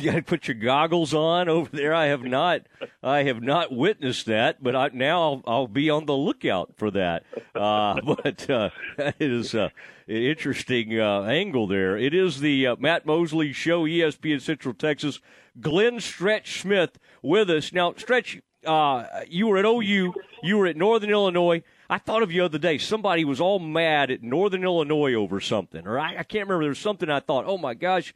you 0.00 0.12
to 0.12 0.22
put 0.22 0.46
your 0.46 0.56
goggles 0.56 1.14
on 1.14 1.48
over 1.48 1.74
there. 1.74 1.94
I 1.94 2.06
have 2.06 2.22
not, 2.22 2.62
I 3.02 3.22
have 3.22 3.40
not 3.40 3.72
witnessed 3.72 4.26
that, 4.26 4.62
but 4.62 4.76
I, 4.76 4.90
now 4.92 5.22
I'll, 5.22 5.42
I'll 5.46 5.68
be 5.68 5.88
on 5.88 6.04
the 6.04 6.16
lookout 6.16 6.74
for 6.76 6.90
that. 6.90 7.22
Uh, 7.54 8.00
but 8.04 8.50
uh, 8.50 8.68
that 8.98 9.14
is 9.18 9.54
uh, 9.54 9.70
an 10.06 10.16
interesting 10.16 11.00
uh, 11.00 11.22
angle 11.22 11.66
there. 11.66 11.96
It 11.96 12.12
is 12.12 12.40
the 12.40 12.66
uh, 12.66 12.76
Matt 12.78 13.06
Mosley 13.06 13.54
Show, 13.54 13.84
ESPN 13.84 14.42
Central 14.42 14.74
Texas. 14.74 15.20
Glenn 15.58 16.00
Stretch 16.00 16.60
Smith 16.60 16.98
with 17.22 17.48
us 17.48 17.72
now. 17.72 17.94
Stretch, 17.96 18.40
uh, 18.64 19.04
you 19.28 19.46
were 19.46 19.58
at 19.58 19.64
OU, 19.64 20.14
you 20.42 20.56
were 20.58 20.66
at 20.66 20.76
Northern 20.76 21.10
Illinois. 21.10 21.62
I 21.88 21.98
thought 21.98 22.22
of 22.22 22.30
you 22.30 22.42
the 22.42 22.44
other 22.46 22.58
day. 22.58 22.78
Somebody 22.78 23.24
was 23.24 23.40
all 23.40 23.58
mad 23.58 24.10
at 24.10 24.22
Northern 24.22 24.62
Illinois 24.62 25.14
over 25.14 25.40
something, 25.40 25.86
or 25.86 25.98
I, 25.98 26.18
I 26.18 26.22
can't 26.22 26.46
remember. 26.46 26.64
There 26.64 26.68
was 26.70 26.78
something 26.78 27.10
I 27.10 27.20
thought, 27.20 27.44
oh 27.46 27.58
my 27.58 27.74
gosh 27.74 28.14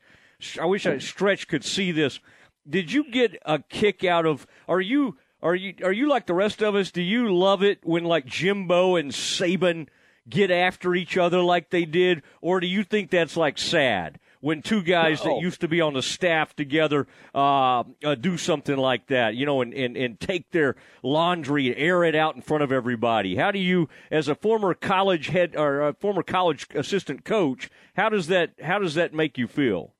I 0.60 0.66
wish 0.66 0.86
I 0.86 0.98
Stretch 0.98 1.48
could 1.48 1.64
see 1.64 1.92
this. 1.92 2.20
Did 2.68 2.92
you 2.92 3.10
get 3.10 3.40
a 3.44 3.58
kick 3.58 4.04
out 4.04 4.26
of? 4.26 4.46
Are 4.68 4.80
you 4.80 5.16
are 5.42 5.54
you 5.54 5.74
are 5.82 5.92
you 5.92 6.08
like 6.08 6.26
the 6.26 6.34
rest 6.34 6.62
of 6.62 6.74
us? 6.74 6.90
Do 6.90 7.02
you 7.02 7.34
love 7.34 7.62
it 7.62 7.80
when 7.82 8.04
like 8.04 8.26
Jimbo 8.26 8.96
and 8.96 9.10
Saban 9.10 9.88
get 10.28 10.50
after 10.50 10.94
each 10.94 11.16
other 11.16 11.40
like 11.40 11.70
they 11.70 11.84
did, 11.84 12.22
or 12.40 12.60
do 12.60 12.66
you 12.66 12.84
think 12.84 13.10
that's 13.10 13.36
like 13.36 13.58
sad? 13.58 14.18
When 14.44 14.60
two 14.60 14.82
guys 14.82 15.24
no. 15.24 15.30
that 15.30 15.40
used 15.40 15.62
to 15.62 15.68
be 15.68 15.80
on 15.80 15.94
the 15.94 16.02
staff 16.02 16.54
together 16.54 17.06
uh, 17.34 17.82
uh, 18.04 18.14
do 18.14 18.36
something 18.36 18.76
like 18.76 19.06
that, 19.06 19.34
you 19.34 19.46
know, 19.46 19.62
and, 19.62 19.72
and, 19.72 19.96
and 19.96 20.20
take 20.20 20.50
their 20.50 20.76
laundry 21.02 21.68
and 21.68 21.78
air 21.78 22.04
it 22.04 22.14
out 22.14 22.36
in 22.36 22.42
front 22.42 22.62
of 22.62 22.70
everybody. 22.70 23.36
How 23.36 23.50
do 23.50 23.58
you, 23.58 23.88
as 24.10 24.28
a 24.28 24.34
former 24.34 24.74
college 24.74 25.28
head 25.28 25.56
or 25.56 25.88
a 25.88 25.94
former 25.94 26.22
college 26.22 26.66
assistant 26.74 27.24
coach, 27.24 27.70
how 27.96 28.10
does 28.10 28.26
that 28.26 28.50
how 28.62 28.78
does 28.78 28.92
that 28.96 29.14
make 29.14 29.38
you 29.38 29.48
feel? 29.48 29.94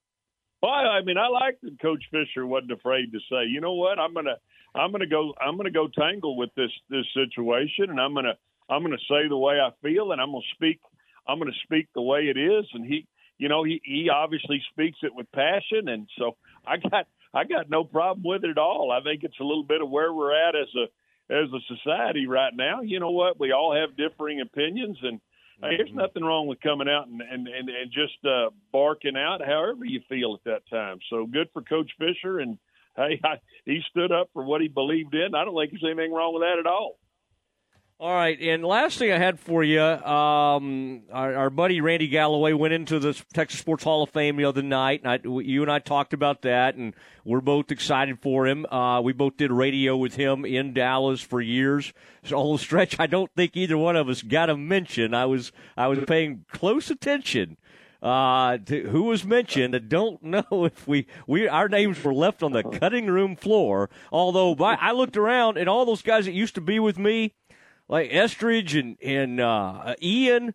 Well, 0.63 0.73
I 0.73 1.01
mean, 1.01 1.17
I 1.17 1.29
like 1.29 1.59
that 1.63 1.81
Coach 1.81 2.05
Fisher 2.11 2.47
wasn't 2.47 2.73
afraid 2.73 3.13
to 3.13 3.21
say, 3.31 3.47
you 3.49 3.63
know 3.63 3.73
what, 3.73 3.99
I'm 3.99 4.13
gonna, 4.13 4.37
I'm 4.75 4.93
gonna 4.93 5.07
go, 5.07 5.33
I'm 5.41 5.57
gonna 5.57 5.71
go 5.71 5.89
tangle 5.89 6.37
with 6.37 6.51
this 6.55 6.71
this 6.91 7.07
situation, 7.15 7.89
and 7.89 7.99
I'm 7.99 8.13
gonna, 8.13 8.35
I'm 8.69 8.83
gonna 8.83 8.99
say 9.09 9.27
the 9.27 9.39
way 9.39 9.55
I 9.55 9.71
feel, 9.83 10.13
and 10.13 10.21
I'm 10.21 10.33
gonna 10.33 10.45
speak, 10.55 10.81
I'm 11.27 11.39
gonna 11.39 11.53
speak 11.63 11.89
the 11.95 12.03
way 12.03 12.25
it 12.29 12.37
is, 12.37 12.67
and 12.75 12.85
he, 12.85 13.07
you 13.39 13.49
know, 13.49 13.65
he 13.65 13.81
he 13.85 14.09
obviously 14.09 14.63
speaks 14.71 14.99
it 15.03 15.15
with 15.15 15.31
passion, 15.33 15.89
and 15.89 16.09
so 16.19 16.37
I 16.67 16.77
got, 16.77 17.07
I 17.33 17.45
got 17.45 17.69
no 17.69 17.85
problem 17.85 18.23
with 18.25 18.45
it 18.45 18.51
at 18.51 18.59
all. 18.59 18.93
I 18.93 19.03
think 19.03 19.25
it's 19.25 19.41
a 19.41 19.45
little 19.45 19.65
bit 19.65 19.83
of 19.83 19.91
where 19.91 20.13
we're 20.13 20.33
at 20.33 20.55
as 20.55 20.69
a 20.77 21.33
as 21.33 21.49
a 21.53 21.77
society 21.77 22.27
right 22.27 22.53
now. 22.55 22.83
You 22.83 23.01
know 23.01 23.11
what, 23.11 23.41
we 23.41 23.53
all 23.53 23.75
have 23.75 23.97
differing 23.97 24.41
opinions, 24.41 24.99
and 25.03 25.21
Hey, 25.61 25.77
there's 25.77 25.95
nothing 25.95 26.25
wrong 26.25 26.47
with 26.47 26.61
coming 26.61 26.89
out 26.89 27.07
and 27.07 27.21
and 27.21 27.47
and, 27.47 27.69
and 27.69 27.91
just 27.93 28.25
uh, 28.25 28.51
barking 28.73 29.17
out 29.17 29.41
however 29.45 29.85
you 29.85 30.01
feel 30.09 30.35
at 30.35 30.45
that 30.45 30.69
time. 30.69 30.99
So 31.11 31.27
good 31.27 31.49
for 31.53 31.63
Coach 31.63 31.91
Fisher, 31.99 32.41
and 32.41 32.59
hey, 32.97 33.21
I, 33.25 33.37
he 33.65 33.81
stood 33.91 34.13
up 34.13 34.31
for 34.33 34.45
what 34.45 34.61
he 34.61 34.69
believed 34.69 35.15
in. 35.15 35.35
I 35.35 35.45
don't 35.45 35.57
think 35.57 35.71
there's 35.73 35.85
anything 35.85 36.13
wrong 36.13 36.35
with 36.35 36.43
that 36.43 36.59
at 36.59 36.67
all. 36.67 36.99
All 38.01 38.13
right, 38.13 38.37
and 38.41 38.65
last 38.65 38.99
thing 38.99 39.13
I 39.13 39.19
had 39.19 39.39
for 39.39 39.63
you, 39.63 39.81
um, 39.81 41.03
our, 41.13 41.35
our, 41.37 41.49
buddy 41.49 41.81
Randy 41.81 42.09
Galloway 42.09 42.53
went 42.53 42.75
into 42.75 42.99
the 42.99 43.15
Texas 43.33 43.61
Sports 43.61 43.85
Hall 43.85 44.03
of 44.03 44.11
Fame 44.11 44.35
the 44.35 44.47
other 44.47 44.63
night, 44.63 45.03
and 45.05 45.13
I, 45.13 45.21
you 45.41 45.63
and 45.63 45.71
I 45.71 45.79
talked 45.79 46.13
about 46.13 46.43
that, 46.43 46.75
and 46.75 46.93
we're 47.25 47.41
both 47.41 47.71
excited 47.71 48.19
for 48.21 48.49
him. 48.49 48.67
Uh, 48.67 49.01
we 49.01 49.13
both 49.13 49.37
did 49.37 49.53
radio 49.53 49.97
with 49.97 50.17
him 50.17 50.45
in 50.45 50.75
Dallas 50.75 51.21
for 51.21 51.41
years. 51.41 51.93
So 52.25 52.53
the 52.53 52.59
stretch, 52.59 52.99
I 52.99 53.07
don't 53.07 53.31
think 53.37 53.57
either 53.57 53.79
one 53.79 53.95
of 53.95 54.09
us 54.09 54.23
got 54.23 54.51
a 54.51 54.57
mention. 54.57 55.15
I 55.15 55.27
was 55.27 55.53
I 55.77 55.87
was 55.87 56.01
paying 56.05 56.47
close 56.51 56.91
attention 56.91 57.59
uh, 58.05 58.59
to 58.59 58.89
who 58.91 59.05
was 59.05 59.25
mentioned. 59.25 59.75
I 59.75 59.79
don't 59.79 60.23
know 60.53 60.65
if 60.67 60.87
we, 60.87 61.07
we 61.27 61.49
our 61.49 61.69
names 61.69 62.05
were 62.05 62.15
left 62.15 62.43
on 62.43 62.53
the 62.53 62.63
cutting 62.63 63.07
room 63.07 63.35
floor. 63.35 63.89
Although 64.13 64.55
by, 64.55 64.75
I 64.75 64.93
looked 64.93 65.17
around 65.17 65.57
and 65.57 65.69
all 65.69 65.87
those 65.87 66.03
guys 66.03 66.27
that 66.27 66.33
used 66.33 66.55
to 66.57 66.61
be 66.61 66.79
with 66.79 66.99
me 66.99 67.33
like 67.89 68.13
Estridge 68.13 68.75
and 68.75 68.97
and 69.03 69.41
uh, 69.41 69.95
Ian, 70.03 70.55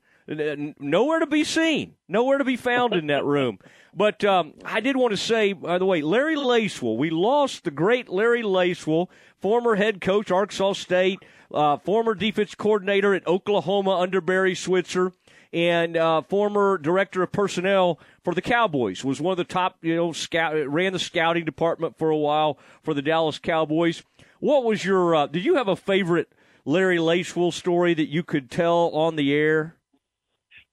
nowhere 0.79 1.19
to 1.19 1.27
be 1.27 1.43
seen, 1.43 1.95
nowhere 2.07 2.37
to 2.37 2.43
be 2.43 2.55
found 2.55 2.93
in 2.93 3.07
that 3.07 3.25
room. 3.25 3.59
But 3.93 4.23
um, 4.23 4.53
I 4.63 4.79
did 4.79 4.95
want 4.95 5.11
to 5.11 5.17
say, 5.17 5.53
by 5.53 5.77
the 5.77 5.85
way, 5.85 6.01
Larry 6.01 6.35
Lacewell, 6.35 6.97
we 6.97 7.09
lost 7.09 7.63
the 7.63 7.71
great 7.71 8.09
Larry 8.09 8.43
Lacewell, 8.43 9.09
former 9.39 9.75
head 9.75 9.99
coach 9.99 10.29
Arkansas 10.29 10.73
State, 10.73 11.19
uh, 11.53 11.77
former 11.77 12.13
defense 12.13 12.53
coordinator 12.55 13.13
at 13.13 13.25
Oklahoma 13.25 13.97
under 13.97 14.21
Barry 14.21 14.53
Switzer, 14.53 15.13
and 15.51 15.97
uh, 15.97 16.21
former 16.21 16.77
director 16.77 17.23
of 17.23 17.31
personnel 17.31 17.99
for 18.23 18.35
the 18.35 18.41
Cowboys. 18.41 19.03
Was 19.03 19.19
one 19.19 19.31
of 19.31 19.37
the 19.37 19.43
top, 19.43 19.77
you 19.81 19.95
know, 19.95 20.11
scout 20.11 20.55
ran 20.67 20.93
the 20.93 20.99
scouting 20.99 21.45
department 21.45 21.97
for 21.97 22.09
a 22.11 22.17
while 22.17 22.59
for 22.83 22.93
the 22.93 23.01
Dallas 23.01 23.39
Cowboys. 23.39 24.03
What 24.39 24.63
was 24.63 24.85
your? 24.85 25.15
Uh, 25.15 25.27
did 25.27 25.43
you 25.43 25.55
have 25.55 25.67
a 25.67 25.75
favorite? 25.75 26.31
Larry 26.65 26.97
Lacewell 26.97 27.51
story 27.51 27.93
that 27.93 28.09
you 28.09 28.23
could 28.23 28.49
tell 28.49 28.89
on 28.93 29.15
the 29.15 29.33
air? 29.33 29.75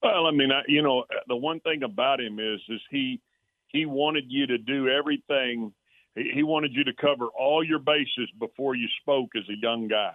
Well, 0.03 0.27
I 0.27 0.31
mean, 0.31 0.53
I, 0.53 0.63
you 0.69 0.83
know, 0.83 1.05
the 1.29 1.37
one 1.37 1.61
thing 1.61 1.83
about 1.83 2.21
him 2.21 2.39
is, 2.39 2.61
is 2.69 2.81
he 2.91 3.21
he 3.69 3.87
wanted 3.87 4.25
you 4.29 4.47
to 4.47 4.59
do 4.59 4.89
everything. 4.89 5.73
He, 6.15 6.43
wanted 6.43 6.73
you 6.73 6.85
to 6.85 6.95
cover 6.95 7.27
all 7.27 7.63
your 7.63 7.79
bases 7.79 8.31
before 8.39 8.75
you 8.75 8.87
spoke 9.03 9.31
as 9.37 9.43
a 9.51 9.61
young 9.61 9.87
guy. 9.87 10.13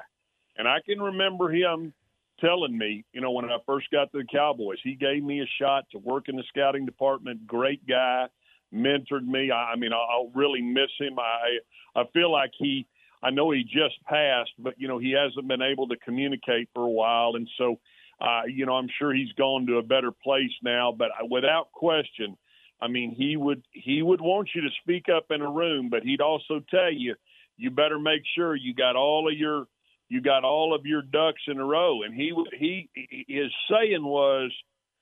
And 0.57 0.67
I 0.67 0.77
can 0.83 0.99
remember 0.99 1.51
him 1.51 1.93
telling 2.39 2.75
me, 2.75 3.05
you 3.13 3.21
know, 3.21 3.31
when 3.31 3.45
I 3.45 3.57
first 3.67 3.91
got 3.91 4.11
to 4.11 4.17
the 4.17 4.25
Cowboys, 4.25 4.79
he 4.83 4.95
gave 4.95 5.23
me 5.23 5.41
a 5.41 5.45
shot 5.61 5.85
to 5.91 5.99
work 5.99 6.27
in 6.27 6.37
the 6.37 6.43
scouting 6.47 6.85
department. 6.85 7.45
Great 7.45 7.85
guy, 7.87 8.27
mentored 8.73 9.25
me. 9.27 9.51
I, 9.51 9.73
I 9.73 9.75
mean, 9.75 9.93
I'll, 9.93 10.07
I'll 10.09 10.31
really 10.33 10.61
miss 10.61 10.89
him. 10.99 11.19
I 11.19 11.59
I 11.99 12.05
feel 12.13 12.31
like 12.31 12.51
he 12.57 12.87
I 13.23 13.29
know 13.29 13.51
he 13.51 13.63
just 13.63 14.03
passed, 14.05 14.51
but 14.57 14.75
you 14.77 14.87
know 14.87 14.97
he 14.97 15.11
hasn't 15.11 15.47
been 15.47 15.61
able 15.61 15.87
to 15.89 15.97
communicate 15.97 16.69
for 16.73 16.83
a 16.83 16.89
while, 16.89 17.33
and 17.35 17.47
so 17.57 17.79
uh, 18.19 18.43
you 18.47 18.65
know 18.65 18.73
I'm 18.73 18.89
sure 18.97 19.13
he's 19.13 19.31
gone 19.33 19.67
to 19.67 19.77
a 19.77 19.83
better 19.83 20.11
place 20.11 20.51
now. 20.63 20.91
But 20.91 21.09
without 21.29 21.71
question, 21.71 22.37
I 22.81 22.87
mean 22.87 23.13
he 23.15 23.37
would 23.37 23.63
he 23.71 24.01
would 24.01 24.21
want 24.21 24.49
you 24.55 24.61
to 24.61 24.69
speak 24.81 25.05
up 25.09 25.25
in 25.29 25.41
a 25.41 25.51
room, 25.51 25.89
but 25.89 26.03
he'd 26.03 26.21
also 26.21 26.61
tell 26.69 26.91
you 26.91 27.15
you 27.57 27.69
better 27.69 27.99
make 27.99 28.23
sure 28.35 28.55
you 28.55 28.73
got 28.73 28.95
all 28.95 29.27
of 29.31 29.37
your 29.37 29.65
you 30.09 30.19
got 30.19 30.43
all 30.43 30.75
of 30.75 30.85
your 30.85 31.01
ducks 31.01 31.41
in 31.47 31.59
a 31.59 31.65
row. 31.65 32.03
And 32.03 32.13
he 32.13 32.33
he 32.57 32.89
his 33.27 33.51
saying 33.69 34.03
was, 34.03 34.51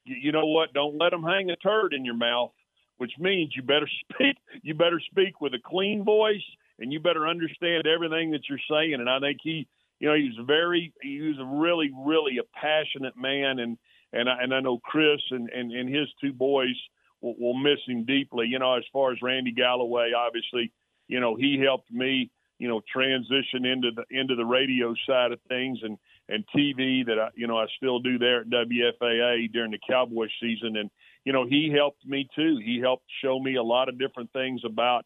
you 0.03 0.32
know 0.32 0.45
what? 0.45 0.73
Don't 0.73 0.99
let 0.99 1.12
them 1.12 1.23
hang 1.23 1.49
a 1.49 1.55
turd 1.55 1.93
in 1.93 2.05
your 2.05 2.17
mouth, 2.17 2.51
which 2.97 3.13
means 3.17 3.53
you 3.55 3.63
better 3.63 3.89
speak 4.13 4.36
you 4.62 4.73
better 4.73 5.01
speak 5.10 5.39
with 5.39 5.53
a 5.53 5.60
clean 5.65 6.03
voice 6.03 6.43
and 6.79 6.91
you 6.91 6.99
better 6.99 7.27
understand 7.27 7.85
everything 7.87 8.31
that 8.31 8.41
you're 8.49 8.59
saying. 8.69 8.95
And 8.95 9.09
I 9.09 9.19
think 9.19 9.39
he, 9.43 9.67
you 9.99 10.07
know, 10.07 10.15
he's 10.15 10.45
very, 10.45 10.93
he 11.01 11.21
was 11.21 11.37
a 11.39 11.59
really, 11.59 11.91
really 12.05 12.37
a 12.37 12.59
passionate 12.59 13.17
man, 13.17 13.59
and 13.59 13.77
and 14.11 14.27
I, 14.29 14.41
and 14.41 14.53
I 14.53 14.59
know 14.61 14.79
Chris 14.83 15.21
and 15.31 15.49
and, 15.49 15.71
and 15.71 15.93
his 15.93 16.07
two 16.21 16.33
boys 16.33 16.75
will, 17.21 17.35
will 17.39 17.53
miss 17.53 17.79
him 17.87 18.05
deeply. 18.05 18.47
You 18.47 18.59
know, 18.59 18.75
as 18.75 18.83
far 18.91 19.11
as 19.11 19.21
Randy 19.21 19.51
Galloway, 19.51 20.11
obviously, 20.17 20.71
you 21.07 21.19
know, 21.19 21.35
he 21.35 21.61
helped 21.63 21.91
me, 21.91 22.31
you 22.59 22.67
know, 22.67 22.81
transition 22.91 23.65
into 23.65 23.91
the 23.95 24.03
into 24.09 24.35
the 24.35 24.45
radio 24.45 24.93
side 25.07 25.31
of 25.31 25.39
things 25.49 25.79
and 25.83 25.97
and 26.29 26.45
TV 26.55 27.05
that 27.05 27.19
I, 27.19 27.29
you 27.35 27.47
know, 27.47 27.57
I 27.57 27.65
still 27.75 27.99
do 27.99 28.17
there 28.17 28.41
at 28.41 28.49
WFAA 28.49 29.51
during 29.51 29.71
the 29.71 29.79
Cowboy 29.87 30.27
season, 30.41 30.77
and 30.77 30.89
you 31.25 31.33
know, 31.33 31.45
he 31.45 31.71
helped 31.75 32.05
me 32.05 32.27
too. 32.35 32.59
He 32.63 32.79
helped 32.79 33.05
show 33.21 33.39
me 33.39 33.55
a 33.55 33.63
lot 33.63 33.89
of 33.89 33.99
different 33.99 34.31
things 34.31 34.61
about 34.65 35.05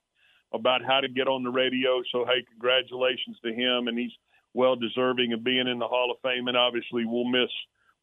about 0.53 0.83
how 0.85 0.99
to 0.99 1.09
get 1.09 1.27
on 1.27 1.43
the 1.43 1.49
radio. 1.49 2.01
So 2.11 2.25
hey, 2.25 2.45
congratulations 2.51 3.37
to 3.43 3.53
him, 3.53 3.87
and 3.87 3.97
he's 3.97 4.11
well 4.53 4.75
deserving 4.75 5.33
of 5.33 5.43
being 5.43 5.67
in 5.67 5.79
the 5.79 5.87
Hall 5.87 6.11
of 6.11 6.17
Fame. 6.21 6.47
And 6.47 6.57
obviously, 6.57 7.05
we'll 7.05 7.25
miss 7.25 7.49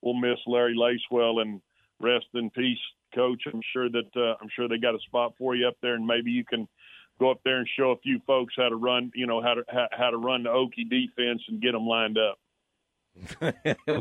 we'll 0.03 0.15
miss 0.15 0.39
Larry 0.47 0.75
Lacewell 0.77 1.43
and 1.43 1.61
rest 2.01 2.27
in 2.35 2.51
peace, 2.51 2.79
Coach. 3.15 3.43
I'm 3.53 3.63
sure 3.73 3.89
that 3.89 4.11
uh, 4.17 4.37
I'm 4.41 4.49
sure 4.55 4.69
they 4.69 4.79
got 4.79 4.95
a 4.95 5.01
spot 5.07 5.35
for 5.39 5.55
you 5.55 5.69
up 5.69 5.77
there, 5.83 5.95
and 5.95 6.07
maybe 6.07 6.31
you 6.31 6.45
can 6.45 6.69
go 7.19 7.31
up 7.31 7.41
there 7.45 7.59
and 7.59 7.69
show 7.77 7.91
a 7.91 7.99
few 7.99 8.21
folks 8.27 8.55
how 8.57 8.69
to 8.69 8.77
run, 8.77 9.13
you 9.15 9.27
know, 9.27 9.43
how 9.43 9.55
to 9.55 9.65
how, 9.69 9.89
how 9.93 10.11
to 10.11 10.17
run 10.17 10.43
the 10.43 10.51
Okie 10.51 10.89
defense 10.89 11.43
and 11.49 11.61
get 11.61 11.73
them 11.73 11.87
lined 11.87 12.19
up. 12.19 12.39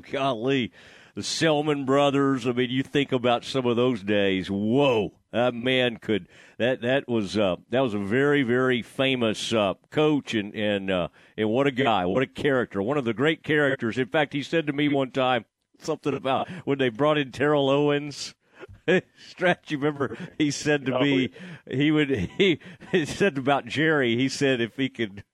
Golly, 0.12 0.72
the 1.20 1.24
Selmon 1.24 1.86
brothers. 1.86 2.48
I 2.48 2.54
mean, 2.54 2.70
you 2.70 2.82
think 2.82 3.12
about 3.12 3.44
some 3.44 3.66
of 3.66 3.76
those 3.76 4.02
days. 4.02 4.50
Whoa, 4.50 5.12
that 5.34 5.54
man 5.54 5.98
could. 5.98 6.30
That 6.58 6.82
that 6.82 7.10
was 7.10 7.38
uh, 7.38 7.58
that 7.72 7.82
was 7.82 7.94
a 7.94 8.00
very 8.00 8.42
very 8.42 8.82
famous 8.82 9.52
uh, 9.52 9.74
coach, 9.92 10.34
and 10.34 10.56
and 10.56 10.90
uh, 10.90 11.10
and 11.36 11.50
what 11.50 11.68
a 11.68 11.72
guy, 11.72 12.06
what 12.06 12.24
a 12.24 12.28
character, 12.28 12.82
one 12.82 12.98
of 12.98 13.04
the 13.04 13.14
great 13.14 13.44
characters. 13.44 13.98
In 13.98 14.08
fact, 14.08 14.32
he 14.32 14.42
said 14.42 14.66
to 14.68 14.74
me 14.74 14.88
one 14.88 15.12
time 15.12 15.44
something 15.80 16.14
about 16.14 16.48
when 16.64 16.78
they 16.78 16.88
brought 16.88 17.18
in 17.18 17.34
Terrell 17.34 17.70
Owens. 17.70 18.34
Stretch, 19.28 19.72
you 19.72 19.78
remember 19.78 20.18
he 20.38 20.52
said 20.52 20.86
to 20.86 21.02
me 21.02 21.32
he 21.70 21.92
would 21.92 22.10
he, 22.38 22.62
he 22.94 23.06
said 23.06 23.38
about 23.38 23.66
Jerry. 23.66 24.16
He 24.16 24.30
said 24.30 24.62
if 24.62 24.78
he 24.78 24.88
could, 24.88 25.26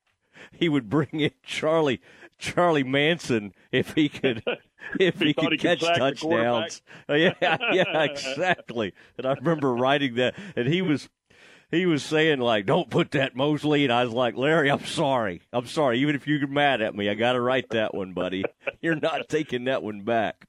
he 0.51 0.67
would 0.67 0.89
bring 0.89 1.19
in 1.19 1.31
Charlie 1.43 2.01
Charlie 2.37 2.83
Manson 2.83 3.53
if 3.71 3.93
he 3.93 4.09
could 4.09 4.43
if 4.99 5.19
he, 5.19 5.27
He 5.27 5.33
could 5.33 5.53
he 5.53 5.57
catch 5.57 5.79
could 5.79 5.95
touchdowns. 5.95 6.81
yeah, 7.09 7.33
yeah, 7.41 8.03
exactly. 8.03 8.93
And 9.17 9.25
I 9.25 9.33
remember 9.33 9.73
writing 9.73 10.15
that, 10.15 10.35
and 10.55 10.67
he 10.67 10.81
was 10.81 11.09
he 11.71 11.85
was 11.85 12.03
saying 12.03 12.39
like, 12.39 12.65
"Don't 12.65 12.89
put 12.89 13.11
that 13.11 13.35
Mosley," 13.35 13.83
and 13.83 13.93
I 13.93 14.03
was 14.03 14.13
like, 14.13 14.35
"Larry, 14.35 14.69
I'm 14.69 14.85
sorry, 14.85 15.41
I'm 15.51 15.67
sorry. 15.67 15.99
Even 15.99 16.15
if 16.15 16.27
you're 16.27 16.47
mad 16.47 16.81
at 16.81 16.95
me, 16.95 17.09
I 17.09 17.13
got 17.15 17.33
to 17.33 17.41
write 17.41 17.69
that 17.69 17.93
one, 17.93 18.13
buddy. 18.13 18.43
You're 18.81 18.95
not 18.95 19.29
taking 19.29 19.65
that 19.65 19.83
one 19.83 20.01
back." 20.01 20.47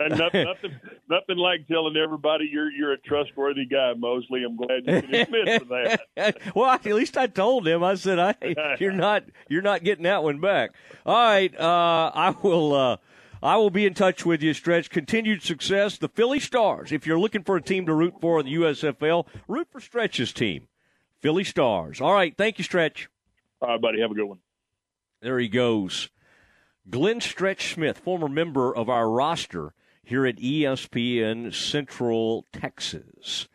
And 0.00 0.18
nothing, 0.18 0.44
nothing, 0.44 0.80
nothing 1.08 1.36
like 1.36 1.66
telling 1.68 1.96
everybody 1.96 2.48
you're 2.50 2.70
you're 2.70 2.92
a 2.92 2.98
trustworthy 2.98 3.66
guy, 3.66 3.94
Mosley. 3.94 4.44
I'm 4.44 4.56
glad 4.56 4.86
you 4.86 5.02
can 5.02 5.14
admit 5.14 5.60
to 5.60 5.98
that. 6.16 6.38
well, 6.54 6.70
at 6.70 6.84
least 6.84 7.16
I 7.16 7.26
told 7.26 7.66
him. 7.66 7.82
I 7.82 7.94
said, 7.94 8.18
"I, 8.18 8.34
you're 8.80 8.92
not, 8.92 9.24
you're 9.48 9.62
not 9.62 9.84
getting 9.84 10.04
that 10.04 10.22
one 10.22 10.40
back." 10.40 10.70
All 11.04 11.14
right, 11.16 11.54
uh, 11.58 12.10
I 12.14 12.34
will. 12.42 12.74
Uh, 12.74 12.96
I 13.40 13.56
will 13.56 13.70
be 13.70 13.86
in 13.86 13.94
touch 13.94 14.26
with 14.26 14.42
you, 14.42 14.52
Stretch. 14.52 14.90
Continued 14.90 15.42
success. 15.42 15.96
The 15.96 16.08
Philly 16.08 16.40
Stars. 16.40 16.90
If 16.90 17.06
you're 17.06 17.20
looking 17.20 17.44
for 17.44 17.56
a 17.56 17.62
team 17.62 17.86
to 17.86 17.94
root 17.94 18.14
for 18.20 18.40
in 18.40 18.46
the 18.46 18.54
USFL, 18.54 19.26
root 19.46 19.68
for 19.70 19.80
Stretch's 19.80 20.32
team, 20.32 20.66
Philly 21.20 21.44
Stars. 21.44 22.00
All 22.00 22.12
right, 22.12 22.34
thank 22.36 22.58
you, 22.58 22.64
Stretch. 22.64 23.08
All 23.60 23.68
right, 23.68 23.80
buddy. 23.80 24.00
Have 24.00 24.10
a 24.10 24.14
good 24.14 24.24
one. 24.24 24.38
There 25.20 25.38
he 25.38 25.48
goes. 25.48 26.08
Glenn 26.90 27.20
Stretch 27.20 27.74
Smith, 27.74 27.98
former 27.98 28.28
member 28.28 28.74
of 28.74 28.88
our 28.88 29.10
roster 29.10 29.74
here 30.02 30.24
at 30.24 30.36
ESPN 30.36 31.52
Central 31.52 32.46
Texas. 32.52 33.48